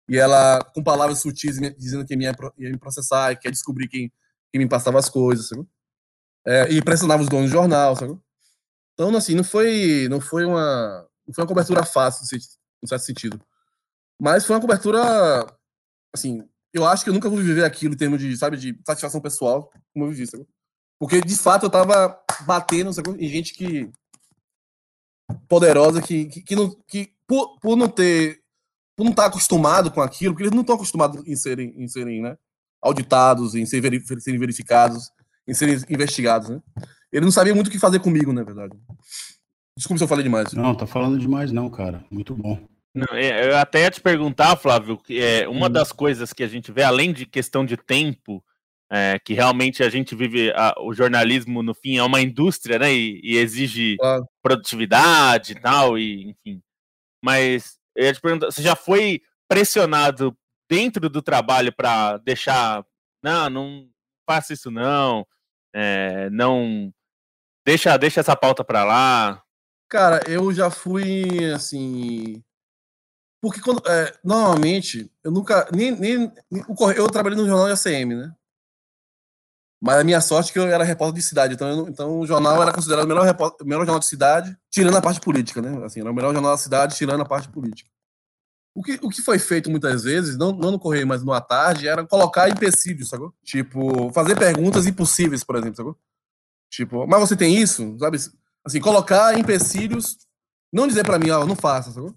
[0.09, 4.13] e ela, com palavras sutis, dizendo que ia, ia me processar, que ia descobrir quem,
[4.53, 5.67] quem me passava as coisas, sacou?
[6.47, 8.23] É, e pressionava os donos do jornal, sacou?
[8.95, 12.39] Então, assim, não foi, não foi uma, não foi uma cobertura fácil,
[12.83, 13.41] no certo sentido.
[14.21, 15.47] Mas foi uma cobertura,
[16.15, 19.21] assim, eu acho que eu nunca vou viver aquilo em termos de, sabe, de satisfação
[19.21, 20.47] pessoal, como eu vivi, sabe?
[20.99, 23.91] Porque, de fato, eu tava batendo sabe, em gente que.
[25.49, 28.41] Poderosa, que, que, que, não, que por, por não ter.
[28.97, 31.89] por não estar tá acostumado com aquilo, porque eles não estão acostumados em serem, em
[31.89, 32.37] serem né,
[32.83, 34.01] auditados, em serem
[34.39, 35.11] verificados,
[35.47, 36.61] em serem investigados, né?
[37.13, 38.77] Ele não sabia muito o que fazer comigo, na verdade.
[39.77, 40.53] Desculpa se eu falei demais.
[40.53, 42.05] Não, tá falando demais, não, cara.
[42.11, 42.59] Muito bom.
[42.95, 45.71] Não, é, eu até ia te perguntar, Flávio, que é uma hum.
[45.71, 48.43] das coisas que a gente vê, além de questão de tempo,
[48.91, 52.93] é, que realmente a gente vive a, o jornalismo no fim é uma indústria, né?
[52.93, 54.27] E, e exige claro.
[54.43, 56.61] produtividade e tal, e enfim.
[57.25, 60.37] Mas eu ia te perguntar, você já foi pressionado
[60.69, 62.85] dentro do trabalho para deixar,
[63.23, 63.91] não, não
[64.29, 65.27] faça isso não,
[65.75, 66.93] é, não
[67.67, 69.43] deixa, deixa essa pauta para lá.
[69.89, 72.43] Cara, eu já fui assim
[73.41, 75.67] porque quando, é, normalmente, eu nunca.
[75.75, 76.33] Nem, nem,
[76.95, 78.35] eu trabalhei no jornal de ACM, né?
[79.81, 82.27] Mas a minha sorte é que eu era repórter de cidade, então, eu, então o
[82.27, 85.85] jornal era considerado o melhor, repórter, melhor jornal de cidade, tirando a parte política, né?
[85.85, 87.89] Assim, era o melhor jornal da cidade, tirando a parte política.
[88.75, 91.41] O que, o que foi feito muitas vezes, não, não no Correio, mas no à
[91.41, 93.35] tarde, era colocar empecilhos, sacou?
[93.43, 95.99] Tipo, fazer perguntas impossíveis, por exemplo, sacou?
[96.71, 97.99] Tipo, mas você tem isso?
[97.99, 98.19] Sabe?
[98.65, 100.19] Assim, colocar empecilhos,
[100.71, 102.15] não dizer para mim, ó, não faça, sacou?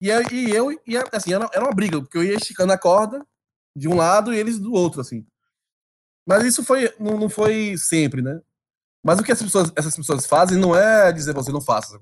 [0.00, 3.26] E, e eu, e assim, era, era uma briga, porque eu ia esticando a corda
[3.76, 5.26] de um lado e eles do outro, assim.
[6.26, 8.40] Mas isso foi, não, não foi sempre, né?
[9.04, 11.96] Mas o que essas pessoas, essas pessoas fazem não é dizer você não faça.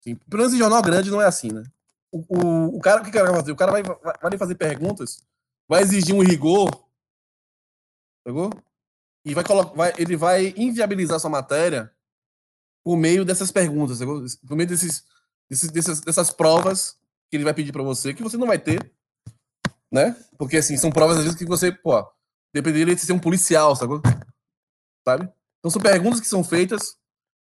[0.00, 1.62] Assim, pelo menos em jornal grande não é assim, né?
[2.10, 3.52] O, o, o cara, o que o cara vai fazer?
[3.52, 5.24] O cara vai, vai, vai fazer perguntas,
[5.68, 6.68] vai exigir um rigor,
[8.24, 8.50] pegou?
[9.24, 11.94] E vai vai, ele vai inviabilizar sua matéria
[12.84, 14.24] por meio dessas perguntas, pegou?
[14.46, 15.04] por meio desses,
[15.48, 16.98] desses, dessas, dessas provas
[17.30, 18.92] que ele vai pedir para você, que você não vai ter,
[19.90, 20.16] né?
[20.36, 22.04] Porque, assim, são provas, às vezes, que você, pô,
[22.52, 23.94] dependeria de ser um policial, sabe?
[25.06, 25.32] sabe?
[25.58, 26.96] Então, são perguntas que são feitas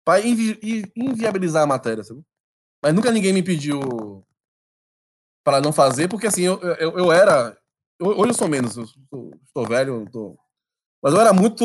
[0.05, 0.59] para invi
[0.95, 2.21] inviabilizar a matéria, sabe?
[2.83, 4.25] Mas nunca ninguém me pediu
[5.43, 7.57] para não fazer, porque, assim, eu, eu, eu era...
[7.99, 10.37] Hoje eu sou menos, eu estou velho, tô...
[11.01, 11.63] mas eu era muito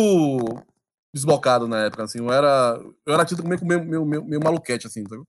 [1.13, 5.25] desbocado na época, assim, eu era, eu era tido meio, meio, meio maluquete, assim, sabe?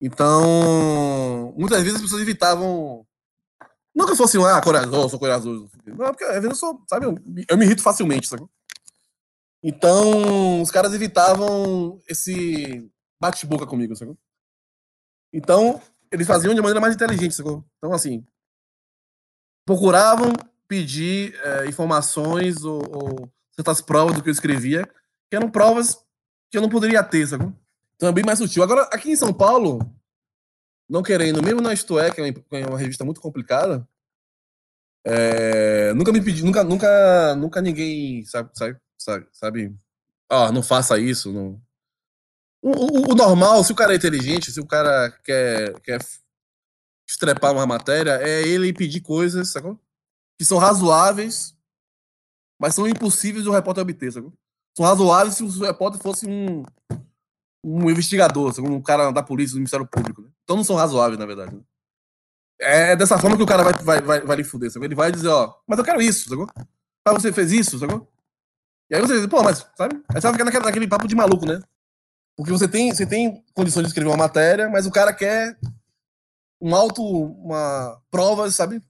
[0.00, 3.06] Então, muitas vezes as pessoas evitavam.
[3.94, 5.70] Não que eu fosse um, ah, corajoso, sou corajoso.
[5.86, 7.16] Não, porque às vezes eu sou, sabe, eu,
[7.48, 8.44] eu me irrito facilmente, sabe?
[9.62, 12.90] Então, os caras evitavam esse
[13.20, 13.94] bate-boca comigo?
[15.32, 15.80] Então,
[16.10, 17.40] eles faziam de maneira mais inteligente?
[17.40, 18.26] Então, assim,
[19.64, 20.32] procuravam
[20.68, 24.84] pedir é, informações ou, ou, certas provas do que eu escrevia,
[25.30, 25.98] que eram provas
[26.50, 27.26] que eu não poderia ter?
[27.96, 28.62] Então é bem mais sutil.
[28.62, 29.78] Agora, aqui em São Paulo,
[30.88, 33.86] não querendo, mesmo na Isto É, que é uma revista muito complicada,
[35.06, 38.78] é, nunca me pedi, nunca, nunca, nunca ninguém sabe, sabe,
[39.32, 39.76] sabe,
[40.28, 41.32] ah, não faça isso.
[41.32, 41.60] Não.
[42.62, 46.00] O, o, o, normal, se o cara é inteligente, se o cara quer, quer
[47.06, 49.78] estrepar uma matéria é ele pedir coisas, sacou?
[50.38, 51.54] Que são razoáveis,
[52.58, 54.32] mas são impossíveis do repórter obter, sacou?
[54.76, 56.64] São razoáveis se o repórter fosse um,
[57.64, 58.70] um investigador, sacou?
[58.70, 60.20] um cara da polícia, do Ministério Público.
[60.20, 60.28] Né?
[60.44, 61.54] Então não são razoáveis, na verdade.
[61.54, 61.62] Né?
[62.60, 64.84] É dessa forma que o cara vai, vai, vai, vai lhe fuder, sacou?
[64.84, 66.46] Ele vai dizer, ó, mas eu quero isso, sacou?
[67.04, 68.06] Ah, você fez isso, sacou?
[68.90, 69.96] E aí você diz, pô, mas, sabe?
[70.08, 71.60] Aí você vai ficar naquele, naquele papo de maluco, né?
[72.36, 75.58] Porque você tem, você tem condições de escrever uma matéria, mas o cara quer
[76.60, 78.82] um alto, uma provas, sabe?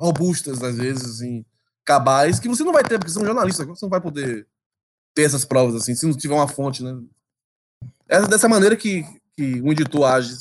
[0.00, 1.44] Robustas, às vezes, assim,
[1.84, 4.46] cabais, que você não vai ter, porque você é um jornalista, você não vai poder
[5.14, 6.92] ter essas provas, assim, se não tiver uma fonte, né?
[8.08, 9.04] É dessa maneira que,
[9.36, 10.34] que um editor age,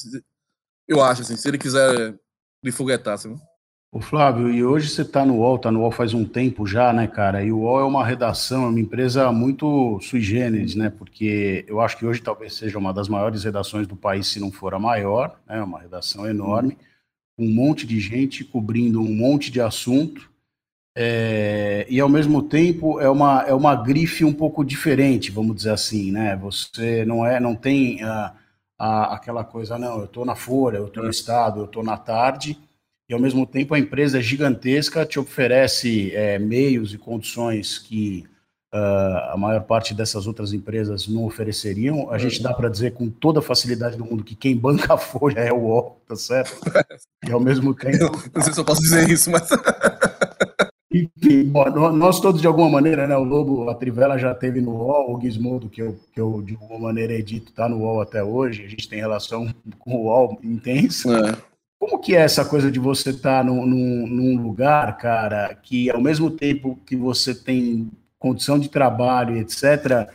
[0.87, 2.15] eu acho, assim, se ele quiser
[2.63, 3.35] lhe foguetar, sabe?
[3.91, 6.91] Ô Flávio, e hoje você está no UOL, está no UOL faz um tempo já,
[6.91, 7.41] né, cara?
[7.41, 10.89] E o UOL é uma redação, é uma empresa muito sui generis, né?
[10.89, 14.51] Porque eu acho que hoje talvez seja uma das maiores redações do país, se não
[14.51, 15.61] for a maior, né?
[15.63, 16.77] Uma redação enorme,
[17.37, 20.29] um monte de gente cobrindo um monte de assunto.
[20.97, 25.71] É, e ao mesmo tempo é uma, é uma grife um pouco diferente, vamos dizer
[25.71, 26.35] assim, né?
[26.37, 28.33] Você não é, não tem a,
[28.79, 31.97] a, aquela coisa, não, eu estou na Folha, eu estou no Estado, eu estou na
[31.97, 32.57] tarde
[33.07, 38.25] e ao mesmo tempo a empresa é gigantesca, te oferece é, meios e condições que
[38.73, 42.09] uh, a maior parte dessas outras empresas não ofereceriam.
[42.09, 44.97] A gente dá para dizer com toda a facilidade do mundo que quem banca a
[44.97, 46.59] folha é o UOL, tá certo?
[47.27, 48.21] E ao mesmo tempo.
[48.35, 49.49] Não sei se eu posso dizer isso, mas.
[50.95, 51.51] Enfim,
[51.93, 53.17] nós todos, de alguma maneira, né?
[53.17, 56.53] O Lobo, a Trivela já teve no UOL, o Gizmodo, que eu, que eu de
[56.53, 58.63] alguma maneira edito, está no UOL até hoje.
[58.63, 61.31] A gente tem relação com o UOL intensa.
[61.31, 61.55] É.
[61.77, 65.89] Como que é essa coisa de você estar tá num, num, num, lugar, cara, que
[65.89, 70.07] ao mesmo tempo que você tem condição de trabalho, etc.,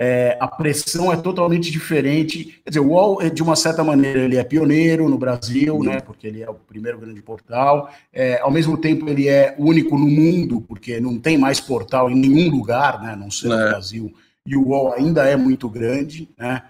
[0.00, 2.60] é, a pressão é totalmente diferente.
[2.62, 6.28] Quer dizer, o UOL, de uma certa maneira, ele é pioneiro no Brasil, né, porque
[6.28, 7.90] ele é o primeiro grande portal.
[8.12, 12.14] É, ao mesmo tempo, ele é único no mundo, porque não tem mais portal em
[12.14, 13.68] nenhum lugar, né, não no é.
[13.70, 14.14] Brasil,
[14.46, 16.62] e o UOL ainda é muito grande, né?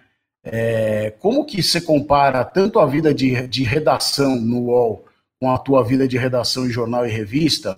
[0.42, 5.04] É, como que você compara tanto a vida de, de redação no UOL
[5.38, 7.76] com a tua vida de redação em jornal e revista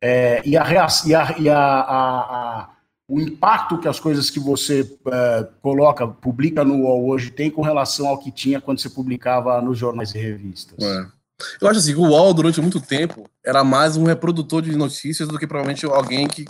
[0.00, 0.64] é, e, a,
[1.04, 2.70] e, a, e a, a,
[3.12, 7.60] o impacto que as coisas que você é, coloca, publica no UOL hoje tem com
[7.60, 10.82] relação ao que tinha quando você publicava nos jornais e revistas?
[10.82, 11.06] É.
[11.60, 15.38] Eu acho assim, o UOL, durante muito tempo, era mais um reprodutor de notícias do
[15.38, 16.46] que provavelmente alguém que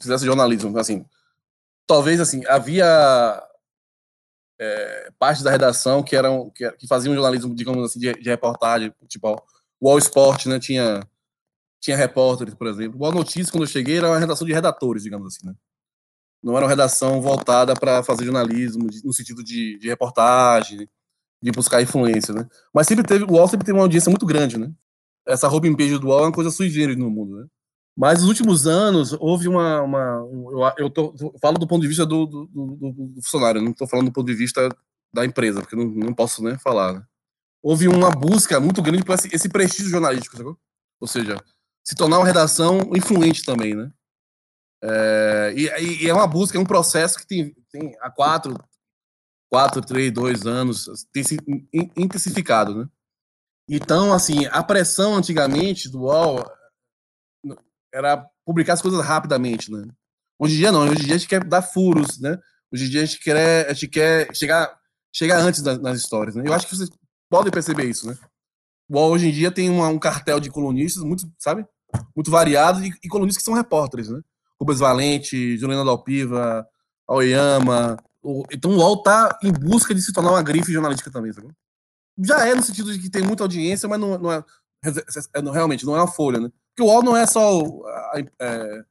[0.00, 0.78] fizesse jornalismo.
[0.78, 1.04] Assim,
[1.84, 3.42] talvez, assim, havia
[4.56, 8.94] é, parte da redação que eram que, que faziam jornalismo, digamos assim, de, de reportagem,
[9.08, 9.42] tipo
[9.80, 10.60] o All Sport, né?
[10.60, 11.02] Tinha
[11.80, 13.00] tinha repórteres, por exemplo.
[13.00, 15.54] O All Notícias, quando eu cheguei, era uma redação de redatores, digamos assim, né?
[16.42, 20.88] Não era uma redação voltada para fazer jornalismo no sentido de, de reportagem,
[21.42, 22.46] de buscar influência, né?
[22.72, 24.72] Mas sempre teve, o UOL sempre teve uma audiência muito grande, né?
[25.26, 27.46] Essa roupa em page do UOL é uma coisa sui generis no mundo, né?
[27.96, 29.82] Mas nos últimos anos houve uma.
[29.82, 33.72] uma eu, tô, eu falo do ponto de vista do, do, do, do funcionário, não
[33.72, 34.68] estou falando do ponto de vista
[35.12, 36.92] da empresa, porque não, não posso né, falar.
[36.92, 37.02] Né?
[37.60, 40.56] Houve uma busca muito grande por esse, esse prestígio jornalístico, sacou?
[41.00, 41.42] ou seja,
[41.82, 43.90] se tornar uma redação influente também, né?
[44.82, 48.56] É, e, e, é uma busca, é um processo que tem, tem há quatro,
[49.50, 51.36] quatro, três, dois anos, tem se
[51.96, 52.88] intensificado, né?
[53.68, 56.44] Então, assim, a pressão antigamente do UOL
[57.92, 59.86] era publicar as coisas rapidamente, né?
[60.38, 62.38] Hoje em dia não, hoje em dia a gente quer dar furos, né?
[62.72, 64.78] Hoje em dia a gente quer, a gente quer chegar,
[65.12, 66.44] chegar antes nas histórias, né?
[66.46, 66.88] Eu acho que vocês
[67.28, 68.16] podem perceber isso, né?
[68.90, 71.66] Hoje em dia tem uma, um cartel de colunistas muito, sabe?
[72.14, 74.20] Muito variado e, e colunistas que são repórteres, né?
[74.60, 76.66] Rubens Valente, Juliana Dalpiva,
[77.08, 77.96] Aoyama.
[78.22, 81.48] O, então o UOL tá em busca de se tornar uma grife jornalística também, sabe?
[82.18, 84.44] Já é no sentido de que tem muita audiência, mas não, não é,
[84.84, 86.50] é, é realmente não é uma folha, né?
[86.74, 87.60] Porque o UOL não é só
[88.14, 88.84] é, é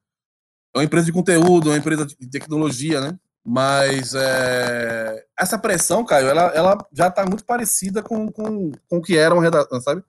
[0.75, 3.19] uma empresa de conteúdo, é uma empresa de tecnologia, né?
[3.49, 9.01] Mas é, essa pressão, Caio, ela, ela já está muito parecida com, com, com o
[9.01, 10.03] que era uma redação, sabe?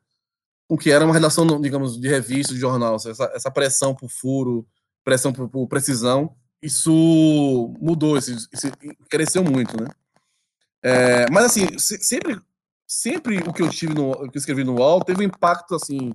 [0.68, 2.96] Com o que era uma redação, digamos, de revista, de jornal.
[2.96, 4.66] Essa, essa pressão por furo,
[5.08, 8.70] pressão por, por precisão, isso mudou, isso, isso
[9.08, 9.88] cresceu muito, né?
[10.82, 12.38] É, mas assim, sempre,
[12.86, 16.12] sempre o que eu tive no, o que escrevi no UOL teve um impacto assim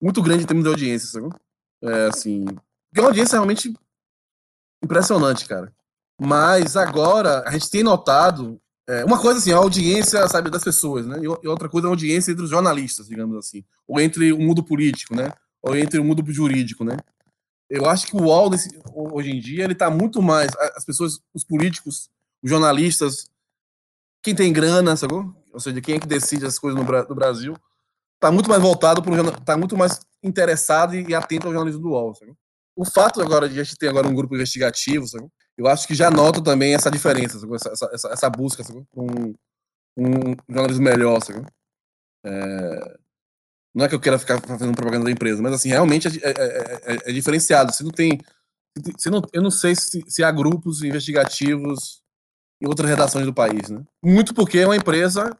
[0.00, 1.34] muito grande em termos de audiência, sabe?
[1.82, 3.72] É, assim, porque é uma audiência realmente
[4.84, 5.72] impressionante, cara.
[6.20, 11.06] Mas agora a gente tem notado é, uma coisa assim, a audiência, sabe, das pessoas,
[11.06, 11.20] né?
[11.22, 14.62] E outra coisa é a audiência entre os jornalistas, digamos assim, ou entre o mundo
[14.62, 15.32] político, né?
[15.62, 16.98] Ou entre o mundo jurídico, né?
[17.68, 18.50] Eu acho que o UOL
[19.12, 22.08] hoje em dia ele está muito mais as pessoas, os políticos,
[22.42, 23.28] os jornalistas,
[24.22, 25.14] quem tem grana, sabe?
[25.14, 27.56] Ou seja, quem é que decide as coisas no, no Brasil,
[28.20, 32.14] tá muito mais voltado para tá muito mais interessado e, atento ao jornalismo do UOL.
[32.14, 32.32] Sabe?
[32.74, 35.26] O fato agora de a gente ter agora um grupo investigativo, sabe?
[35.56, 38.62] eu acho que já noto também essa diferença, essa, essa, essa, busca
[38.92, 39.34] por um,
[39.96, 41.22] um jornalismo melhor.
[41.22, 41.46] Sabe?
[42.24, 42.98] É,
[43.76, 46.94] não é que eu queira ficar fazendo propaganda da empresa, mas assim, realmente é, é,
[46.94, 47.74] é, é diferenciado.
[47.74, 48.18] Você não tem.
[48.96, 52.02] Você não, eu não sei se, se há grupos investigativos
[52.58, 53.84] em outras redações do país, né?
[54.02, 55.30] Muito porque é uma empresa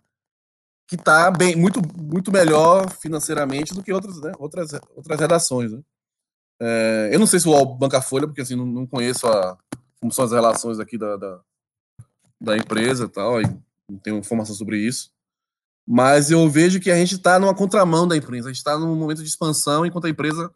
[0.87, 5.72] que está bem, muito, muito melhor financeiramente do que outras, né, outras, outras redações.
[5.72, 5.80] Né?
[6.61, 9.59] É, eu não sei se o banca folha, porque assim, não, não conheço a,
[9.99, 11.41] como são as relações aqui da, da,
[12.41, 13.45] da empresa e tal, e
[13.91, 15.11] não tenho informação sobre isso.
[15.87, 18.97] Mas eu vejo que a gente está numa contramão da empresa, a gente está num
[18.97, 20.51] momento de expansão, enquanto a empresa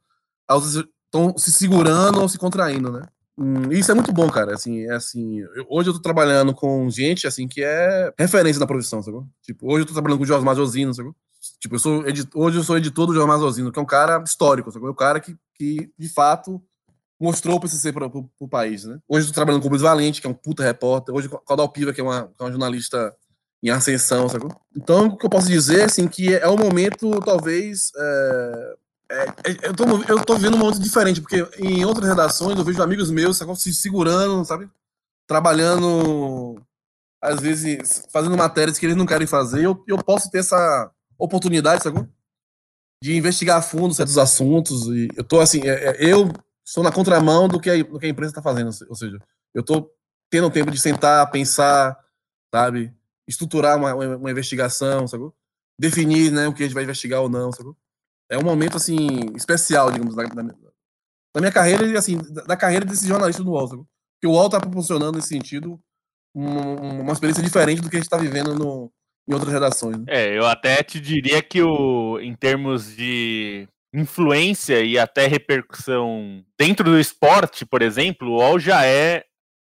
[0.50, 3.02] estão se segurando ou se contraindo, né?
[3.38, 4.54] Hum, isso é muito bom, cara.
[4.54, 8.66] Assim, é assim, eu, hoje eu tô trabalhando com gente assim que é referência na
[8.66, 9.18] profissão, sabe?
[9.42, 11.10] Tipo, hoje eu tô trabalhando com o Josmar Josino, sabe?
[11.58, 12.04] Tipo, eu sou
[12.34, 14.84] hoje eu sou editor do Josmar Josino, que é um cara histórico, sabe?
[14.84, 16.60] É um cara que, que de fato
[17.18, 18.98] mostrou o PCC para o país, né?
[19.08, 21.14] Hoje eu tô trabalhando com o Luiz Valente, que é um puta repórter.
[21.14, 23.14] Hoje com a Dalpiva, que é uma, que é uma jornalista
[23.62, 24.48] em ascensão, sabe?
[24.76, 28.76] Então, o que eu posso dizer, assim, que é um momento, talvez, é,
[29.10, 32.64] é, é, eu, tô, eu tô vendo um momento diferente, porque em outras redações eu
[32.64, 34.70] vejo amigos meus se segurando, sabe?
[35.26, 36.62] Trabalhando,
[37.20, 39.64] às vezes, fazendo matérias que eles não querem fazer.
[39.64, 42.08] Eu, eu posso ter essa oportunidade, sabe?
[43.02, 44.86] De investigar a fundo certos assuntos.
[44.86, 46.32] E eu tô assim, é, é, eu
[46.64, 48.70] estou na contramão do que a, do que a empresa está fazendo.
[48.88, 49.18] Ou seja,
[49.52, 49.90] eu tô
[50.30, 51.98] tendo tempo de sentar, pensar,
[52.54, 52.94] sabe?
[53.30, 55.24] Estruturar uma, uma investigação, sabe?
[55.78, 57.70] Definir né, o que a gente vai investigar ou não, sabe?
[58.30, 60.22] é um momento assim especial, digamos, da,
[61.40, 63.82] minha carreira e assim da, da, carreira desse jornalista do UOL, sabe?
[64.20, 65.78] que o UOL está proporcionando nesse sentido
[66.34, 68.90] um, uma experiência diferente do que a gente está vivendo no,
[69.28, 69.98] em outras redações.
[69.98, 70.04] Né?
[70.08, 76.84] É, eu até te diria que o, em termos de influência e até repercussão dentro
[76.84, 79.24] do esporte, por exemplo, o UOL já é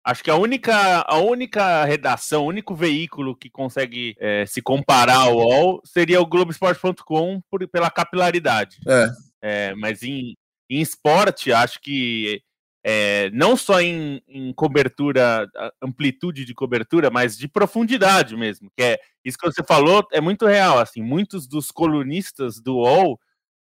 [0.04, 5.18] Acho que a única, a única redação, o único veículo que consegue é, se comparar
[5.18, 7.40] ao UOL seria o Globoesporte.com
[7.70, 8.78] pela capilaridade.
[8.86, 9.10] É.
[9.42, 10.34] é mas em,
[10.68, 12.42] em esporte, acho que
[12.84, 15.48] é, não só em, em, cobertura,
[15.80, 18.70] amplitude de cobertura, mas de profundidade mesmo.
[18.76, 20.80] Que é isso que você falou é muito real.
[20.80, 23.20] Assim, muitos dos colunistas do UOL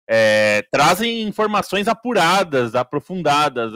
[0.09, 3.73] é, trazem informações apuradas, aprofundadas.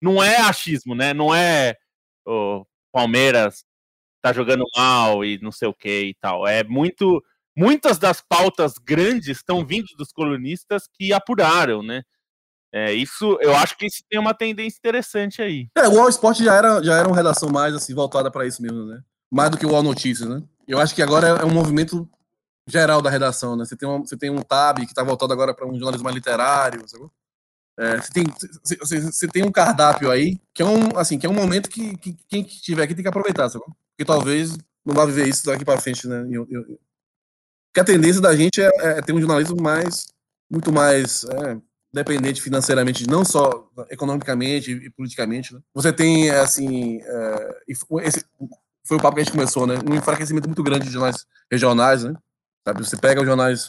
[0.00, 1.12] Não é achismo, né?
[1.12, 1.76] Não é
[2.26, 3.64] o Palmeiras
[4.20, 6.46] tá jogando mal e não sei o que e tal.
[6.46, 7.22] É muito.
[7.58, 12.02] Muitas das pautas grandes estão vindo dos colunistas que apuraram, né?
[12.70, 15.66] É, isso, eu acho que isso tem uma tendência interessante aí.
[15.74, 18.60] É, o All Sport já era, já era uma redação mais assim, voltada para isso
[18.60, 19.02] mesmo, né?
[19.30, 20.42] Mais do que o All Notícias, né?
[20.68, 22.06] Eu acho que agora é um movimento
[22.66, 23.64] geral da redação, né?
[23.64, 26.14] Você tem um, você tem um tab que está voltado agora para um jornalismo mais
[26.14, 27.08] literário, sabe?
[27.78, 28.24] É, você, tem,
[28.62, 31.96] você, você, tem um cardápio aí que é um, assim, que é um momento que,
[31.98, 33.64] que quem tiver aqui tem que aproveitar, sabe?
[33.90, 36.26] Porque talvez não vá viver isso daqui para frente, né?
[36.30, 36.78] Eu, eu,
[37.76, 40.06] porque a tendência da gente é, é, ter um jornalismo mais,
[40.50, 41.58] muito mais é,
[41.92, 45.52] dependente financeiramente, não só economicamente e politicamente.
[45.52, 45.60] Né?
[45.74, 48.24] Você tem, assim, é, esse
[48.86, 49.74] foi o papo que a gente começou, né?
[49.86, 52.14] Um enfraquecimento muito grande de jornais regionais, né?
[52.66, 52.82] Sabe?
[52.82, 53.68] Você pega os jornais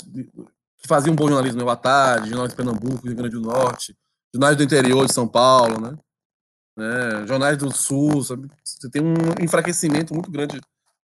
[0.78, 1.71] que faziam um bom jornalismo, né?
[1.71, 3.95] O Tarde, jornais de Pernambuco, Rio Grande do Norte,
[4.34, 5.97] jornais do interior de São Paulo, né?
[6.78, 7.25] né?
[7.28, 8.49] Jornais do Sul, sabe?
[8.63, 10.61] Você tem um enfraquecimento muito grande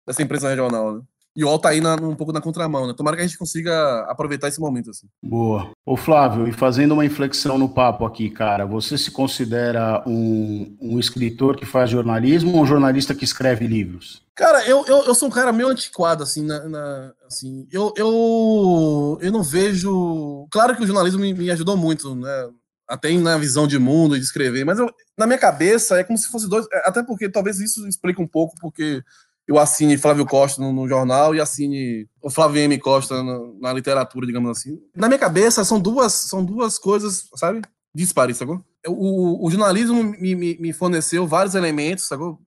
[0.06, 1.02] dessa empresa regional, né?
[1.38, 1.70] E o UOL tá
[2.02, 2.96] um pouco na contramão, né?
[2.98, 5.06] Tomara que a gente consiga aproveitar esse momento, assim.
[5.22, 5.70] Boa.
[5.86, 10.98] Ô Flávio, e fazendo uma inflexão no papo aqui, cara, você se considera um, um
[10.98, 14.24] escritor que faz jornalismo ou um jornalista que escreve livros?
[14.34, 19.20] Cara, eu, eu, eu sou um cara meio antiquado, assim, na, na, assim eu, eu,
[19.22, 20.48] eu não vejo...
[20.50, 22.50] Claro que o jornalismo me, me ajudou muito, né?
[22.88, 26.18] Até na visão de mundo e de escrever, mas eu, na minha cabeça é como
[26.18, 26.66] se fosse dois...
[26.84, 29.04] Até porque talvez isso explique um pouco, porque
[29.48, 32.78] eu assine Flávio Costa no, no, jornal e assine o Flávio M.
[32.78, 34.78] Costa na, na, literatura, digamos assim.
[34.94, 37.62] Na minha cabeça, são duas, são duas coisas, sabe?
[37.96, 38.64] Dispares, sacou?
[38.86, 42.40] O, o jornalismo me, me, me, forneceu vários elementos, sacou?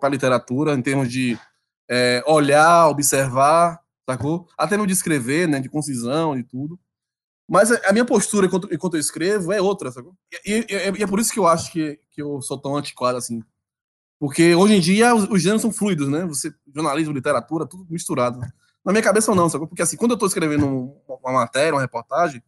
[0.00, 1.38] Para a literatura, em termos de
[1.88, 4.48] é, olhar, observar, sacou?
[4.58, 5.60] Até no de escrever, né?
[5.60, 6.78] De concisão e tudo.
[7.48, 10.14] Mas a minha postura enquanto, enquanto eu escrevo é outra, sacou?
[10.44, 13.16] E, e, e, é por isso que eu acho que, que eu sou tão antiquado
[13.16, 13.42] assim
[14.22, 16.24] porque hoje em dia os, os gêneros são fluidos, né?
[16.26, 18.38] Você, jornalismo, literatura, tudo misturado.
[18.84, 19.66] Na minha cabeça não, sabe?
[19.66, 22.40] Porque assim, quando eu estou escrevendo uma matéria, uma reportagem,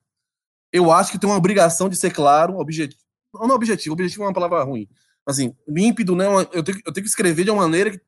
[0.72, 3.02] eu acho que tem uma obrigação de ser claro, objetivo.
[3.34, 4.88] Não, objetivo, objetivo é uma palavra ruim.
[5.26, 6.26] Assim, límpido, né?
[6.52, 8.00] Eu tenho, eu tenho que escrever de uma maneira que,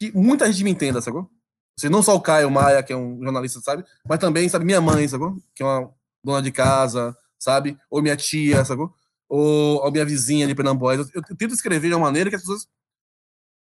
[0.00, 1.30] que muita gente me entenda, sacou?
[1.78, 3.84] Assim, não só o Caio Maia, que é um jornalista, sabe?
[4.04, 5.26] Mas também, sabe, minha mãe, sabe?
[5.54, 7.78] Que é uma dona de casa, sabe?
[7.88, 8.82] Ou minha tia, sabe?
[9.28, 10.90] Ou a minha vizinha de Pernambuco.
[10.90, 12.66] Eu, eu, tento escrever de uma maneira que as pessoas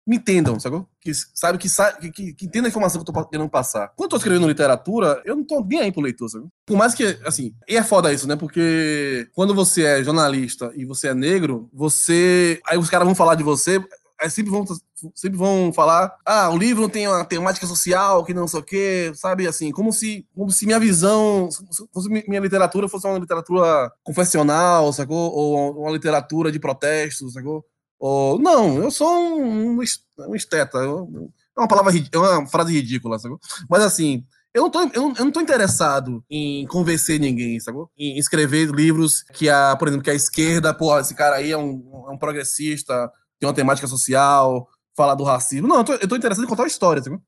[0.06, 0.84] me entendam, sabe?
[0.99, 3.89] Que, sabe, que, que, que, que entenda a informação que eu tô querendo passar.
[3.95, 6.47] Quando eu tô escrevendo literatura, eu não tô nem aí pro leitor, sabe?
[6.66, 8.36] Por mais que, assim, e é foda isso, né?
[8.36, 12.60] Porque quando você é jornalista e você é negro, você.
[12.68, 13.84] Aí os caras vão falar de você,
[14.20, 14.66] aí sempre vão,
[15.16, 19.12] sempre vão falar, ah, o livro tem uma temática social, que não sei o quê,
[19.16, 21.49] sabe, assim, como se, como se minha visão,
[21.91, 25.32] como se minha literatura fosse uma literatura confessional, sacou?
[25.32, 27.66] Ou uma literatura de protestos, sacou?
[28.02, 33.39] Ou, não, eu sou um, um esteta, é uma palavra, é uma frase ridícula, sacou?
[33.70, 34.26] Mas assim,
[34.56, 37.91] eu não, tô, eu, não, eu não tô interessado em convencer ninguém, sacou?
[37.95, 41.58] Em escrever livros que a, por exemplo, que a esquerda, pô, esse cara aí é
[41.58, 43.08] um, é um progressista,
[43.39, 45.68] tem uma temática social, falar do racismo.
[45.68, 47.20] Não, eu tô, eu tô interessado em contar uma história, sabe?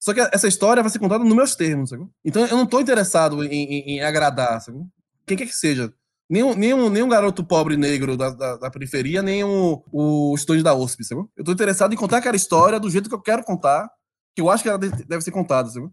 [0.00, 1.90] Só que essa história vai ser contada nos meus termos?
[2.24, 4.64] Então eu não tô interessado em, em, em agradar?
[5.26, 5.92] Quem quer que seja.
[6.28, 10.34] Nem, nem, um, nem um garoto pobre negro da, da, da periferia, nem um, o
[10.34, 11.24] estudante da USP, sabe?
[11.36, 13.88] Eu tô interessado em contar aquela história do jeito que eu quero contar,
[14.34, 15.88] que eu acho que ela deve ser contada, sabe?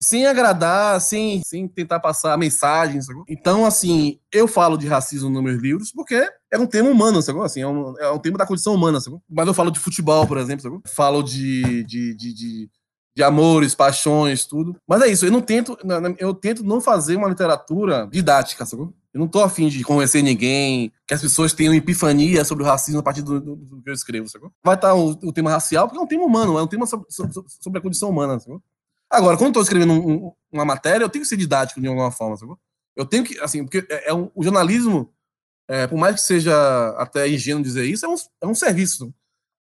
[0.00, 3.06] sem agradar, sem, sem tentar passar mensagens.
[3.06, 3.20] Sabe?
[3.28, 7.40] Então, assim, eu falo de racismo nos meus livros porque é um tema humano, sabe?
[7.40, 9.00] Assim, é, um, é um tema da condição humana.
[9.00, 9.18] Sabe?
[9.28, 10.80] Mas eu falo de futebol, por exemplo, sabe?
[10.86, 12.70] falo de, de, de, de,
[13.16, 14.76] de amores, paixões, tudo.
[14.86, 15.76] Mas é isso, eu não tento,
[16.18, 18.88] eu tento não fazer uma literatura didática, sabe?
[19.16, 23.00] Eu não tô afim de convencer ninguém, que as pessoas tenham epifania sobre o racismo
[23.00, 24.46] a partir do, do, do que eu escrevo, sabe?
[24.62, 27.06] Vai estar o, o, tema racial, porque é um tema humano, é um tema sobre,
[27.08, 28.60] sobre, a condição humana, sabe?
[29.08, 32.10] Agora, quando eu tô escrevendo um, uma matéria, eu tenho que ser didático de alguma
[32.10, 32.52] forma, sabe?
[32.94, 35.10] Eu tenho que, assim, porque é, é um, o jornalismo,
[35.66, 36.54] é, por mais que seja
[36.98, 39.14] até ingênuo dizer isso, é um, é um serviço.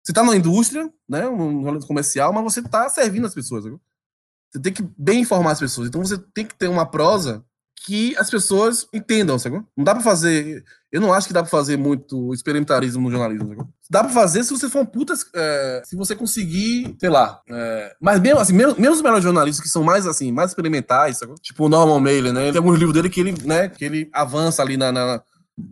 [0.01, 3.65] Você está na indústria, né, um jornalismo comercial, mas você está servindo as pessoas.
[3.65, 5.89] Você tem que bem informar as pessoas.
[5.89, 7.45] Então você tem que ter uma prosa
[7.85, 9.61] que as pessoas entendam, sabe?
[9.75, 10.63] Não dá para fazer.
[10.91, 13.49] Eu não acho que dá para fazer muito experimentarismo no jornalismo.
[13.49, 13.69] Sabe?
[13.89, 15.13] Dá para fazer se você for um puta.
[15.35, 17.41] É, se você conseguir, sei lá.
[17.49, 21.19] É, mas mesmo assim, mesmo, mesmo, os melhores jornalistas que são mais assim, mais experimentais,
[21.41, 22.51] tipo o Norman Mailer, né?
[22.51, 25.21] Tem alguns livros dele que ele, né, que ele avança ali na, na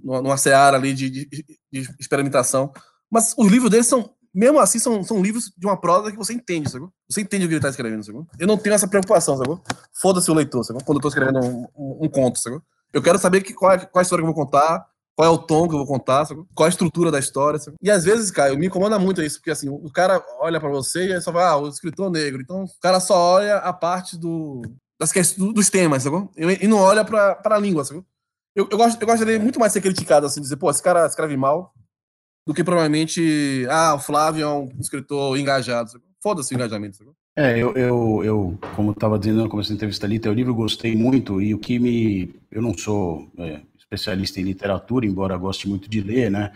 [0.03, 1.27] numa seara ali de, de,
[1.71, 2.71] de experimentação.
[3.09, 6.33] Mas os livros dele são mesmo assim, são, são livros de uma prosa que você
[6.33, 6.87] entende, sabe?
[7.09, 8.25] Você entende o que ele está escrevendo, sabe?
[8.39, 9.59] Eu não tenho essa preocupação, sabe?
[9.93, 10.83] Foda-se o leitor, sabe?
[10.83, 12.59] Quando eu estou escrevendo um, um, um, conto, sabe?
[12.93, 15.27] Eu quero saber que, qual, é, qual é a história que eu vou contar, qual
[15.27, 16.43] é o tom que eu vou contar, sabe?
[16.55, 17.59] qual é a estrutura da história.
[17.59, 17.77] Sabe?
[17.81, 21.13] E às vezes, cara, me incomoda muito isso, porque assim, o cara olha para você
[21.13, 22.41] e só vai, ah, o escritor negro.
[22.41, 24.61] Então, o cara só olha a parte do,
[24.99, 26.29] das questões, dos temas, sabe?
[26.37, 28.03] E não olha para a língua, sabe?
[28.55, 31.05] Eu, eu, gosto, eu gostaria muito mais de ser criticado, assim, dizer, pô, esse cara
[31.05, 31.73] escreve mal,
[32.45, 35.91] do que provavelmente, ah, o Flávio é um escritor engajado.
[36.21, 36.97] Foda-se o engajamento.
[36.97, 37.11] Sabe?
[37.35, 40.95] É, eu, eu, eu como estava dizendo no começo da entrevista ali, teu livro gostei
[40.95, 42.35] muito e o que me.
[42.51, 46.51] Eu não sou é, especialista em literatura, embora goste muito de ler, né?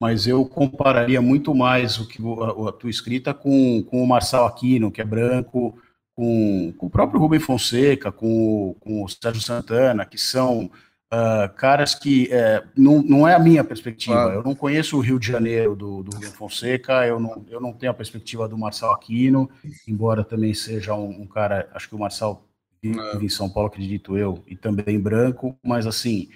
[0.00, 4.46] Mas eu compararia muito mais o que a, a tua escrita com, com o Marçal
[4.46, 5.78] Aquino, que é branco,
[6.14, 10.70] com, com o próprio Rubem Fonseca, com, com o Sérgio Santana, que são
[11.14, 14.14] Uh, caras que é, não, não é a minha perspectiva.
[14.14, 14.34] Claro.
[14.34, 17.72] Eu não conheço o Rio de Janeiro do, do Rio Fonseca, eu não, eu não
[17.72, 19.48] tenho a perspectiva do Marçal Aquino,
[19.86, 22.44] embora também seja um, um cara, acho que o Marçal
[22.82, 23.24] vive é.
[23.24, 26.30] em São Paulo, acredito eu, e também branco, mas assim,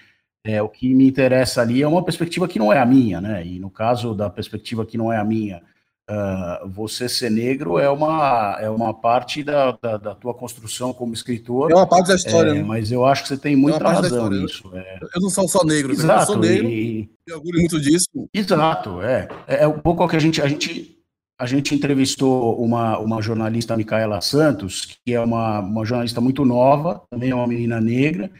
[0.45, 3.45] é, o que me interessa ali é uma perspectiva que não é a minha, né?
[3.45, 5.61] E no caso da perspectiva que não é a minha,
[6.11, 11.13] Uh, você ser negro é uma, é uma parte da, da, da, tua construção como
[11.13, 11.71] escritor.
[11.71, 12.53] É uma parte da história.
[12.53, 12.63] É, né?
[12.63, 14.71] Mas eu acho que você tem muita é razão nisso.
[14.73, 15.01] É.
[15.15, 17.11] Eu não sou só negro, Exato, eu sou negro e...
[17.27, 18.09] eu orgulho muito disso.
[18.33, 19.29] Exato, é.
[19.47, 20.99] É, é um pouco o que a gente, a gente,
[21.39, 27.03] a gente entrevistou uma, uma jornalista, Micaela Santos, que é uma, uma jornalista muito nova,
[27.11, 28.31] também é uma menina negra,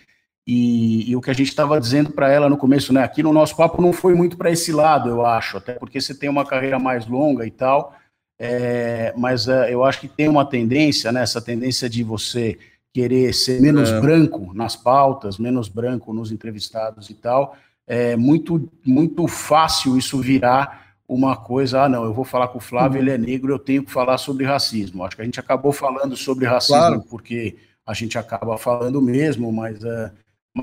[0.51, 3.03] e, e, o que a gente estava dizendo para ela no começo, né?
[3.03, 6.15] Aqui no nosso papo não foi muito para esse lado, eu acho, até porque você
[6.15, 7.95] tem uma carreira mais longa e tal,
[8.39, 11.21] é, mas é, eu acho que tem uma tendência, né?
[11.21, 12.59] Essa tendência de você
[12.95, 14.01] querer ser menos é.
[14.01, 17.55] branco nas pautas, menos branco nos entrevistados e tal,
[17.87, 22.63] é muito, muito fácil isso virar uma coisa, ah, não, eu vou falar com o
[22.63, 23.05] Flávio, uhum.
[23.05, 25.05] ele é negro, eu tenho que falar sobre racismo.
[25.05, 27.05] Acho que a gente acabou falando sobre racismo claro.
[27.11, 30.11] porque a gente acaba falando mesmo, mas uh,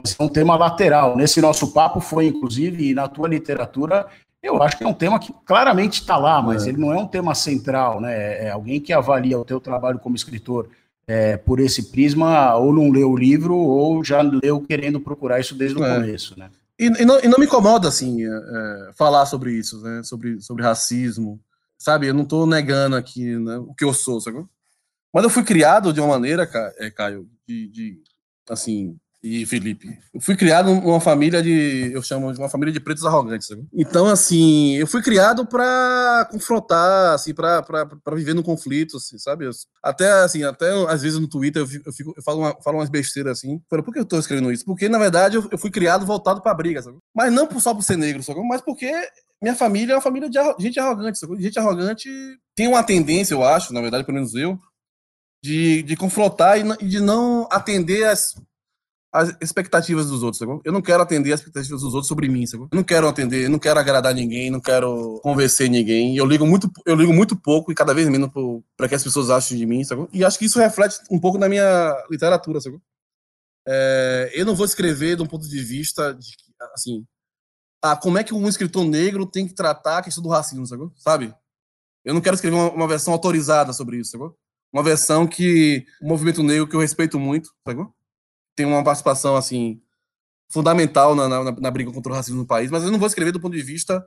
[0.03, 1.15] mas é um tema lateral.
[1.15, 4.07] Nesse nosso papo foi, inclusive, e na tua literatura,
[4.41, 6.69] eu acho que é um tema que claramente está lá, mas é.
[6.69, 8.13] ele não é um tema central, né?
[8.15, 10.69] É, é alguém que avalia o teu trabalho como escritor
[11.07, 15.55] é, por esse prisma, ou não leu o livro, ou já leu querendo procurar isso
[15.55, 15.95] desde o é.
[15.95, 16.49] começo, né?
[16.77, 20.03] E, e, não, e, não, me incomoda, assim, é, é, falar sobre isso, né?
[20.03, 21.39] Sobre, sobre racismo,
[21.77, 22.07] sabe?
[22.07, 24.45] Eu não estou negando aqui né, o que eu sou, sabe?
[25.13, 26.45] Mas eu fui criado de uma maneira,
[26.93, 27.99] Caio, de, de
[28.49, 29.97] assim, e Felipe.
[30.13, 33.47] Eu fui criado numa família de, eu chamo de uma família de pretos arrogantes.
[33.47, 33.65] Sabe?
[33.73, 37.65] Então, assim, eu fui criado para confrontar, assim, para
[38.13, 39.49] viver no conflito, assim, sabe?
[39.81, 42.77] Até, assim, até às vezes no Twitter eu, fico, eu, fico, eu falo, uma, falo
[42.77, 43.59] umas besteiras assim.
[43.69, 44.63] Falo, por que eu tô escrevendo isso?
[44.63, 46.97] Porque, na verdade, eu, eu fui criado voltado para briga, sabe?
[47.13, 48.39] Mas não só por ser negro, sabe?
[48.47, 48.91] mas porque
[49.41, 51.41] minha família é uma família de gente arrogante, sabe?
[51.41, 52.09] Gente arrogante
[52.55, 54.59] tem uma tendência, eu acho, na verdade, pelo menos eu,
[55.43, 58.35] de, de confrontar e de não atender as
[59.15, 62.67] as expectativas dos outros, Eu não quero atender as expectativas dos outros sobre mim, Eu
[62.73, 66.17] não quero atender, não quero agradar ninguém, não quero convencer ninguém.
[66.17, 68.29] Eu ligo muito, eu ligo muito pouco e cada vez menos
[68.75, 71.47] para que as pessoas achem de mim, E acho que isso reflete um pouco na
[71.47, 72.59] minha literatura,
[73.65, 76.35] É, eu não vou escrever de um ponto de vista de
[76.73, 77.05] assim,
[77.81, 80.65] ah, como é que um escritor negro tem que tratar a questão do racismo,
[80.97, 81.33] sabe?
[82.03, 84.17] Eu não quero escrever uma, uma versão autorizada sobre isso,
[84.73, 87.81] Uma versão que o movimento negro que eu respeito muito, sabe?
[88.55, 89.81] Tem uma participação assim
[90.49, 93.31] fundamental na, na, na, briga contra o racismo no país, mas eu não vou escrever
[93.31, 94.05] do ponto de vista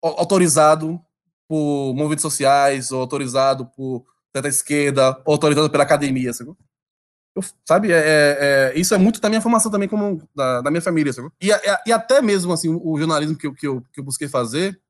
[0.00, 1.00] autorizado
[1.48, 6.54] por movimentos sociais, ou autorizado por certa esquerda, ou autorizado pela academia, sabe?
[7.34, 8.38] Eu, sabe, é, é,
[8.74, 11.28] é, isso é muito da minha formação também, como da, da minha família, sabe?
[11.40, 11.48] E,
[11.86, 14.80] e, até mesmo assim, o jornalismo que eu, que, eu, que eu busquei fazer,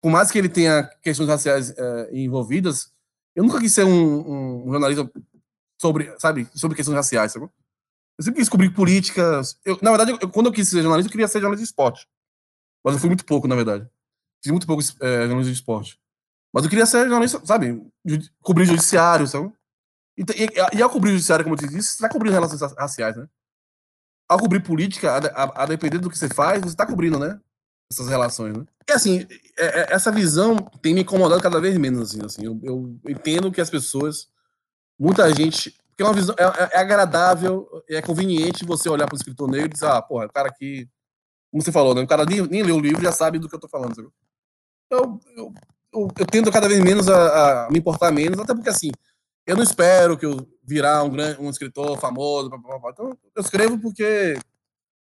[0.00, 2.92] por mais que ele tenha questões raciais é, envolvidas,
[3.34, 5.10] eu nunca quis ser um, um jornalista
[5.80, 7.48] sobre, sabe, sobre questões raciais, sabe?
[8.18, 9.58] Eu sempre quis cobrir políticas.
[9.64, 12.08] Eu, na verdade, eu, quando eu quis ser jornalista, eu queria ser jornalista de esporte.
[12.84, 13.88] Mas eu fui muito pouco, na verdade.
[14.42, 15.98] Fiz muito pouco é, de esporte.
[16.52, 17.80] Mas eu queria ser jornalista, sabe?
[18.42, 19.52] Cobrir judiciário, sabe?
[20.16, 23.16] E, e, e ao cobrir judiciário, como eu te disse, você está cobrindo relações raciais,
[23.16, 23.28] né?
[24.28, 27.40] Ao cobrir política, a, a, a depender do que você faz, você está cobrindo, né?
[27.90, 28.66] Essas relações, né?
[28.88, 32.24] E assim, é, é, essa visão tem me incomodado cada vez menos, assim.
[32.24, 34.28] assim eu, eu entendo que as pessoas,
[34.98, 39.16] muita gente porque é uma visão, é, é, é agradável, é conveniente você olhar para
[39.16, 40.88] o escritor negro e dizer, ah, porra, o cara aqui,
[41.50, 42.02] como você falou, né?
[42.02, 43.96] O cara nem, nem leu o livro já sabe do que eu estou falando.
[43.96, 44.08] Sabe?
[44.90, 45.52] Eu, eu,
[45.92, 48.92] eu, eu, tento cada vez menos a, a, me importar menos, até porque assim,
[49.44, 52.48] eu não espero que eu virar um, grande, um escritor famoso.
[52.48, 52.90] Blá, blá, blá.
[52.92, 54.38] Então, eu escrevo porque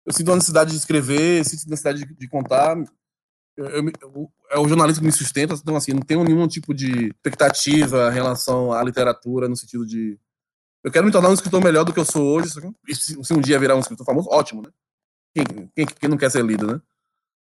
[0.05, 2.77] eu sinto a necessidade de escrever, sinto a necessidade de, de contar.
[3.57, 7.07] Eu, eu, é o jornalismo que me sustenta, então assim, não tenho nenhum tipo de
[7.07, 10.19] expectativa em relação à literatura no sentido de
[10.85, 12.49] eu quero me tornar um escritor melhor do que eu sou hoje.
[12.93, 14.71] Se, um dia virar um escritor famoso, ótimo, né?
[15.35, 16.81] Quem, quem, quem, não quer ser lido, né?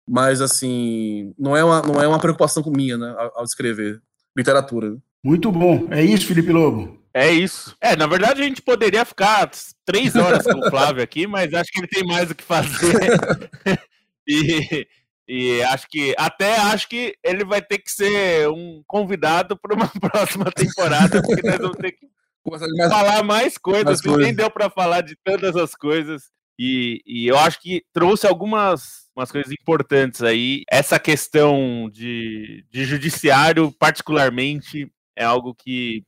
[0.09, 3.15] Mas, assim, não é uma, não é uma preocupação minha, né?
[3.19, 4.01] Ao, ao escrever
[4.37, 4.91] literatura.
[4.91, 4.99] Né?
[5.25, 5.89] Muito bom.
[5.91, 7.03] É isso, Felipe Lobo.
[7.15, 7.77] É isso.
[7.81, 9.49] É, na verdade a gente poderia ficar
[9.85, 12.93] três horas com o Flávio aqui, mas acho que ele tem mais o que fazer.
[14.27, 14.87] e,
[15.29, 19.87] e acho que até acho que ele vai ter que ser um convidado para uma
[20.11, 22.14] próxima temporada, porque nós vamos ter que
[22.47, 24.23] mais, falar mais coisas, mais coisas.
[24.23, 26.31] nem deu para falar de todas as coisas.
[26.59, 30.65] E, e, eu acho que trouxe algumas umas coisas importantes aí.
[30.71, 36.05] Essa questão de, de judiciário, particularmente, é algo que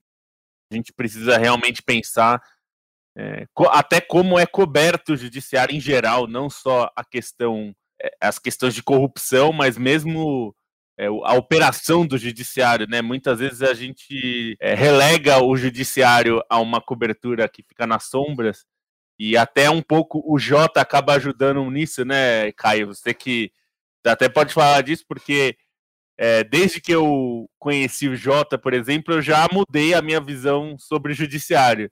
[0.71, 2.43] a gente precisa realmente pensar.
[3.17, 8.39] É, até como é coberto o judiciário em geral, não só a questão, é, as
[8.39, 10.55] questões de corrupção, mas mesmo
[10.99, 13.03] é, a operação do judiciário, né?
[13.03, 18.65] Muitas vezes a gente é, relega o judiciário a uma cobertura que fica nas sombras
[19.19, 22.89] e até um pouco o Jota acaba ajudando nisso, né, Caio?
[22.89, 23.51] Você que
[24.05, 25.57] até pode falar disso porque
[26.19, 30.79] é, desde que eu conheci o Jota, por exemplo, eu já mudei a minha visão
[30.79, 31.91] sobre o judiciário,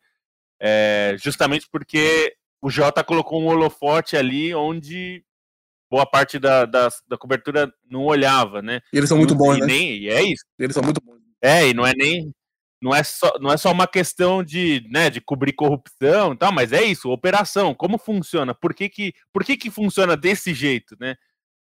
[0.61, 5.23] é, justamente porque o Jota colocou um holofote ali onde
[5.95, 8.81] boa parte da, da, da cobertura não olhava, né?
[8.93, 9.67] E eles são muito bons, e né?
[9.67, 10.45] Nem, e é isso.
[10.59, 11.21] Eles são muito bons.
[11.41, 12.33] É, e não é nem
[12.83, 16.53] não é só, não é só uma questão de, né, de cobrir corrupção e tal,
[16.53, 20.95] mas é isso, operação, como funciona, por que que, por que, que funciona desse jeito,
[21.01, 21.15] né?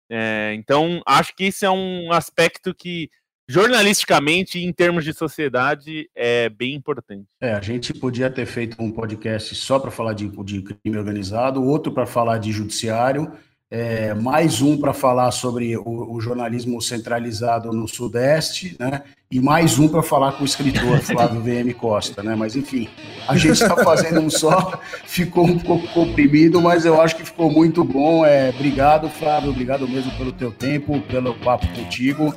[0.09, 3.07] É, então, acho que isso é um aspecto que,
[3.47, 7.27] jornalisticamente, em termos de sociedade, é bem importante.
[7.39, 11.63] É, a gente podia ter feito um podcast só para falar de, de crime organizado,
[11.63, 13.31] outro para falar de judiciário,
[13.71, 19.01] é, mais um para falar sobre o, o, jornalismo centralizado no Sudeste, né?
[19.31, 22.35] E mais um para falar com o escritor Flávio VM Costa, né?
[22.35, 22.89] Mas enfim,
[23.25, 27.49] a gente está fazendo um só, ficou um pouco comprimido, mas eu acho que ficou
[27.49, 28.25] muito bom.
[28.25, 32.35] É, obrigado, Flávio, obrigado mesmo pelo teu tempo, pelo papo contigo.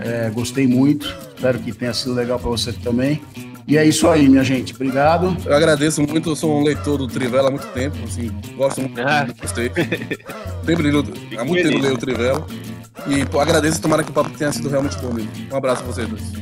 [0.00, 1.06] É, gostei muito,
[1.36, 3.22] espero que tenha sido legal para você também.
[3.66, 4.74] E é isso aí, minha gente.
[4.74, 5.36] Obrigado.
[5.44, 9.00] Eu agradeço muito, eu sou um leitor do Trivela há muito tempo, assim, gosto muito
[9.00, 9.24] ah.
[9.24, 9.48] do.
[10.66, 10.98] Sempre li,
[11.38, 12.46] há muito tempo leio o Trivela.
[13.06, 15.30] E pô, agradeço, tomara que o papo tenha sido realmente bom mesmo.
[15.50, 16.32] Um abraço a vocês dois.